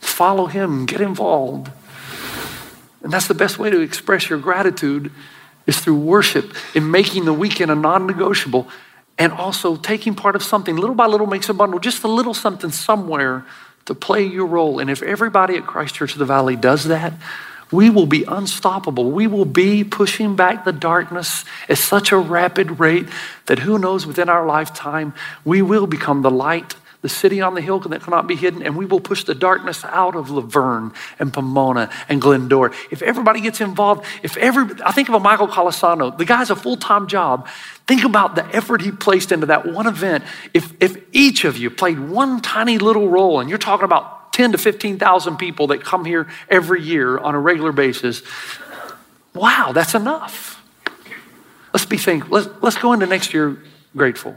Follow 0.00 0.46
him, 0.46 0.86
get 0.86 1.00
involved. 1.00 1.70
And 3.02 3.12
that's 3.12 3.28
the 3.28 3.34
best 3.34 3.58
way 3.58 3.70
to 3.70 3.80
express 3.80 4.30
your 4.30 4.38
gratitude 4.38 5.12
is 5.66 5.78
through 5.80 5.98
worship 5.98 6.54
in 6.74 6.90
making 6.90 7.24
the 7.24 7.32
weekend 7.32 7.70
a 7.70 7.74
non-negotiable 7.74 8.68
and 9.18 9.32
also 9.32 9.76
taking 9.76 10.14
part 10.14 10.36
of 10.36 10.42
something 10.42 10.76
little 10.76 10.94
by 10.94 11.06
little 11.06 11.26
makes 11.26 11.48
a 11.48 11.54
bundle 11.54 11.78
just 11.78 12.04
a 12.04 12.08
little 12.08 12.34
something 12.34 12.70
somewhere 12.70 13.44
to 13.86 13.94
play 13.94 14.24
your 14.24 14.46
role. 14.46 14.78
And 14.78 14.90
if 14.90 15.02
everybody 15.02 15.56
at 15.56 15.66
christ 15.66 15.94
church 15.94 16.12
of 16.12 16.18
the 16.18 16.24
valley 16.24 16.56
does 16.56 16.84
that 16.84 17.12
we 17.72 17.90
will 17.90 18.06
be 18.06 18.24
unstoppable. 18.24 19.10
We 19.10 19.26
will 19.26 19.44
be 19.44 19.82
pushing 19.82 20.36
back 20.36 20.64
the 20.64 20.72
darkness 20.72 21.44
at 21.68 21.78
such 21.78 22.12
a 22.12 22.16
rapid 22.16 22.78
rate 22.78 23.08
that 23.46 23.60
who 23.60 23.78
knows 23.78 24.06
within 24.06 24.28
our 24.28 24.46
lifetime 24.46 25.14
we 25.44 25.62
will 25.62 25.86
become 25.86 26.22
the 26.22 26.30
light 26.30 26.76
the 27.06 27.14
city 27.14 27.40
on 27.40 27.54
the 27.54 27.60
hill 27.60 27.78
that 27.78 28.02
cannot 28.02 28.26
be 28.26 28.34
hidden, 28.34 28.64
and 28.64 28.76
we 28.76 28.84
will 28.84 28.98
push 28.98 29.22
the 29.22 29.34
darkness 29.34 29.84
out 29.84 30.16
of 30.16 30.28
La 30.28 30.40
Verne 30.40 30.92
and 31.20 31.32
Pomona 31.32 31.88
and 32.08 32.20
Glendora. 32.20 32.72
If 32.90 33.00
everybody 33.00 33.40
gets 33.40 33.60
involved, 33.60 34.04
if 34.24 34.36
every, 34.36 34.64
I 34.84 34.90
think 34.90 35.08
of 35.08 35.14
a 35.14 35.20
Michael 35.20 35.46
Colasano, 35.46 36.18
the 36.18 36.24
guy's 36.24 36.50
a 36.50 36.56
full 36.56 36.76
time 36.76 37.06
job. 37.06 37.46
Think 37.86 38.02
about 38.02 38.34
the 38.34 38.44
effort 38.46 38.80
he 38.80 38.90
placed 38.90 39.30
into 39.30 39.46
that 39.46 39.66
one 39.66 39.86
event. 39.86 40.24
If, 40.52 40.72
if 40.80 40.96
each 41.12 41.44
of 41.44 41.56
you 41.56 41.70
played 41.70 42.00
one 42.00 42.40
tiny 42.40 42.78
little 42.78 43.08
role, 43.08 43.38
and 43.38 43.48
you're 43.48 43.56
talking 43.56 43.84
about 43.84 44.32
10 44.32 44.50
to 44.50 44.58
15,000 44.58 45.36
people 45.36 45.68
that 45.68 45.84
come 45.84 46.04
here 46.04 46.26
every 46.48 46.82
year 46.82 47.18
on 47.18 47.36
a 47.36 47.38
regular 47.38 47.70
basis, 47.70 48.24
wow, 49.32 49.70
that's 49.72 49.94
enough. 49.94 50.60
Let's 51.72 51.86
be 51.86 51.98
thankful. 51.98 52.34
Let's, 52.34 52.62
let's 52.62 52.78
go 52.78 52.94
into 52.94 53.06
next 53.06 53.32
year 53.32 53.58
grateful 53.94 54.34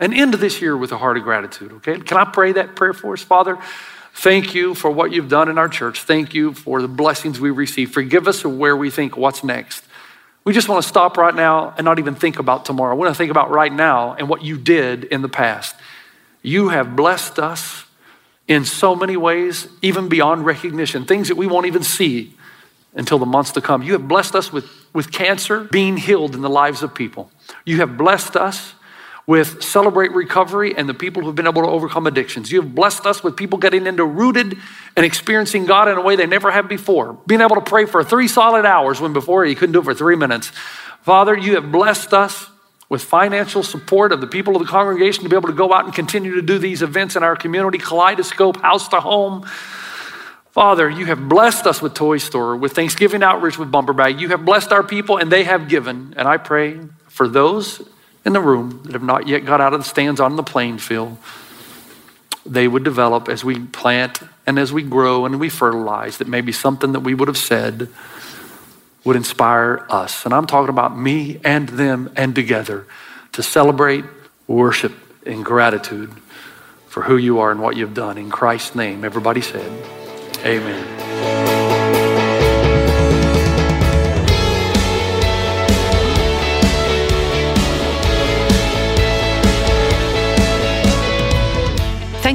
and 0.00 0.14
end 0.14 0.34
this 0.34 0.60
year 0.60 0.76
with 0.76 0.90
a 0.90 0.98
heart 0.98 1.18
of 1.18 1.22
gratitude, 1.22 1.72
okay? 1.74 2.00
Can 2.00 2.16
I 2.16 2.24
pray 2.24 2.52
that 2.52 2.74
prayer 2.74 2.94
for 2.94 3.12
us, 3.12 3.22
Father? 3.22 3.58
Thank 4.14 4.54
you 4.54 4.74
for 4.74 4.90
what 4.90 5.12
you've 5.12 5.28
done 5.28 5.48
in 5.48 5.58
our 5.58 5.68
church. 5.68 6.02
Thank 6.02 6.34
you 6.34 6.52
for 6.54 6.82
the 6.82 6.88
blessings 6.88 7.38
we 7.38 7.50
receive. 7.50 7.92
Forgive 7.92 8.26
us 8.26 8.44
of 8.44 8.56
where 8.56 8.76
we 8.76 8.90
think 8.90 9.16
what's 9.16 9.44
next. 9.44 9.84
We 10.42 10.54
just 10.54 10.68
want 10.68 10.82
to 10.82 10.88
stop 10.88 11.16
right 11.16 11.34
now 11.34 11.74
and 11.76 11.84
not 11.84 11.98
even 11.98 12.14
think 12.14 12.38
about 12.38 12.64
tomorrow. 12.64 12.94
We 12.94 13.00
want 13.00 13.14
to 13.14 13.18
think 13.18 13.30
about 13.30 13.50
right 13.50 13.72
now 13.72 14.14
and 14.14 14.28
what 14.28 14.42
you 14.42 14.56
did 14.58 15.04
in 15.04 15.22
the 15.22 15.28
past. 15.28 15.76
You 16.42 16.70
have 16.70 16.96
blessed 16.96 17.38
us 17.38 17.84
in 18.48 18.64
so 18.64 18.96
many 18.96 19.16
ways, 19.16 19.68
even 19.82 20.08
beyond 20.08 20.44
recognition, 20.44 21.04
things 21.04 21.28
that 21.28 21.36
we 21.36 21.46
won't 21.46 21.66
even 21.66 21.82
see 21.82 22.34
until 22.94 23.18
the 23.18 23.26
months 23.26 23.52
to 23.52 23.60
come. 23.60 23.82
You 23.82 23.92
have 23.92 24.08
blessed 24.08 24.34
us 24.34 24.52
with, 24.52 24.68
with 24.92 25.12
cancer 25.12 25.64
being 25.64 25.96
healed 25.96 26.34
in 26.34 26.40
the 26.40 26.50
lives 26.50 26.82
of 26.82 26.94
people. 26.94 27.30
You 27.64 27.76
have 27.76 27.96
blessed 27.96 28.34
us 28.34 28.74
with 29.30 29.62
Celebrate 29.62 30.10
Recovery 30.10 30.76
and 30.76 30.88
the 30.88 30.92
people 30.92 31.22
who've 31.22 31.36
been 31.36 31.46
able 31.46 31.62
to 31.62 31.68
overcome 31.68 32.08
addictions. 32.08 32.50
You 32.50 32.62
have 32.62 32.74
blessed 32.74 33.06
us 33.06 33.22
with 33.22 33.36
people 33.36 33.60
getting 33.60 33.86
into 33.86 34.04
rooted 34.04 34.58
and 34.96 35.06
experiencing 35.06 35.66
God 35.66 35.86
in 35.86 35.96
a 35.96 36.00
way 36.00 36.16
they 36.16 36.26
never 36.26 36.50
have 36.50 36.68
before. 36.68 37.12
Being 37.28 37.40
able 37.40 37.54
to 37.54 37.60
pray 37.60 37.86
for 37.86 38.02
three 38.02 38.26
solid 38.26 38.66
hours 38.66 39.00
when 39.00 39.12
before 39.12 39.46
you 39.46 39.54
couldn't 39.54 39.74
do 39.74 39.78
it 39.78 39.84
for 39.84 39.94
three 39.94 40.16
minutes. 40.16 40.48
Father, 41.02 41.38
you 41.38 41.54
have 41.54 41.70
blessed 41.70 42.12
us 42.12 42.48
with 42.88 43.04
financial 43.04 43.62
support 43.62 44.10
of 44.10 44.20
the 44.20 44.26
people 44.26 44.56
of 44.56 44.62
the 44.62 44.68
congregation 44.68 45.22
to 45.22 45.30
be 45.30 45.36
able 45.36 45.48
to 45.48 45.54
go 45.54 45.72
out 45.72 45.84
and 45.84 45.94
continue 45.94 46.34
to 46.34 46.42
do 46.42 46.58
these 46.58 46.82
events 46.82 47.14
in 47.14 47.22
our 47.22 47.36
community, 47.36 47.78
Kaleidoscope, 47.78 48.56
House 48.56 48.88
to 48.88 48.98
Home. 48.98 49.48
Father, 50.50 50.90
you 50.90 51.06
have 51.06 51.28
blessed 51.28 51.68
us 51.68 51.80
with 51.80 51.94
Toy 51.94 52.18
Store, 52.18 52.56
with 52.56 52.72
Thanksgiving 52.72 53.22
Outreach, 53.22 53.56
with 53.56 53.70
Bumper 53.70 53.92
Bag. 53.92 54.20
You 54.20 54.30
have 54.30 54.44
blessed 54.44 54.72
our 54.72 54.82
people, 54.82 55.18
and 55.18 55.30
they 55.30 55.44
have 55.44 55.68
given. 55.68 56.14
And 56.16 56.26
I 56.26 56.36
pray 56.36 56.80
for 57.06 57.28
those 57.28 57.88
in 58.24 58.32
the 58.32 58.40
room 58.40 58.82
that 58.84 58.92
have 58.92 59.02
not 59.02 59.26
yet 59.26 59.44
got 59.44 59.60
out 59.60 59.72
of 59.72 59.80
the 59.80 59.84
stands 59.84 60.20
on 60.20 60.36
the 60.36 60.42
playing 60.42 60.78
field, 60.78 61.16
they 62.44 62.66
would 62.68 62.84
develop 62.84 63.28
as 63.28 63.44
we 63.44 63.58
plant 63.58 64.20
and 64.46 64.58
as 64.58 64.72
we 64.72 64.82
grow 64.82 65.26
and 65.26 65.38
we 65.38 65.48
fertilize, 65.48 66.18
that 66.18 66.28
maybe 66.28 66.52
something 66.52 66.92
that 66.92 67.00
we 67.00 67.14
would 67.14 67.28
have 67.28 67.38
said 67.38 67.88
would 69.04 69.16
inspire 69.16 69.86
us. 69.88 70.24
And 70.24 70.34
I'm 70.34 70.46
talking 70.46 70.70
about 70.70 70.96
me 70.96 71.40
and 71.44 71.68
them 71.68 72.12
and 72.16 72.34
together 72.34 72.86
to 73.32 73.42
celebrate, 73.42 74.04
worship, 74.46 74.92
and 75.24 75.44
gratitude 75.44 76.12
for 76.86 77.02
who 77.02 77.16
you 77.16 77.38
are 77.38 77.50
and 77.50 77.60
what 77.60 77.76
you've 77.76 77.94
done. 77.94 78.18
In 78.18 78.30
Christ's 78.30 78.74
name, 78.74 79.04
everybody 79.04 79.40
said, 79.40 79.70
Amen. 80.44 81.49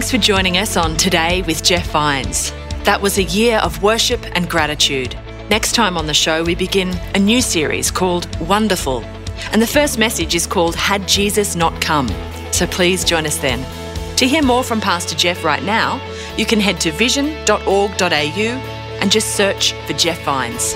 Thanks 0.05 0.23
for 0.23 0.33
joining 0.33 0.59
us 0.59 0.77
on 0.77 0.97
Today 0.97 1.41
with 1.47 1.63
Jeff 1.63 1.89
Vines. 1.89 2.51
That 2.83 3.01
was 3.01 3.17
a 3.17 3.23
year 3.23 3.57
of 3.57 3.81
worship 3.81 4.23
and 4.35 4.47
gratitude. 4.47 5.17
Next 5.49 5.73
time 5.73 5.97
on 5.97 6.05
the 6.05 6.13
show, 6.13 6.43
we 6.43 6.53
begin 6.53 6.89
a 7.15 7.17
new 7.17 7.41
series 7.41 7.89
called 7.89 8.29
Wonderful. 8.39 9.03
And 9.51 9.59
the 9.59 9.65
first 9.65 9.97
message 9.97 10.35
is 10.35 10.45
called 10.45 10.75
Had 10.75 11.07
Jesus 11.07 11.55
Not 11.55 11.81
Come? 11.81 12.07
So 12.51 12.67
please 12.67 13.03
join 13.03 13.25
us 13.25 13.37
then. 13.39 13.65
To 14.17 14.27
hear 14.27 14.43
more 14.43 14.63
from 14.63 14.79
Pastor 14.79 15.15
Jeff 15.15 15.43
right 15.43 15.63
now, 15.63 15.99
you 16.37 16.45
can 16.45 16.59
head 16.59 16.79
to 16.81 16.91
vision.org.au 16.91 18.05
and 18.05 19.11
just 19.11 19.35
search 19.35 19.73
for 19.87 19.93
Jeff 19.93 20.23
Vines. 20.23 20.75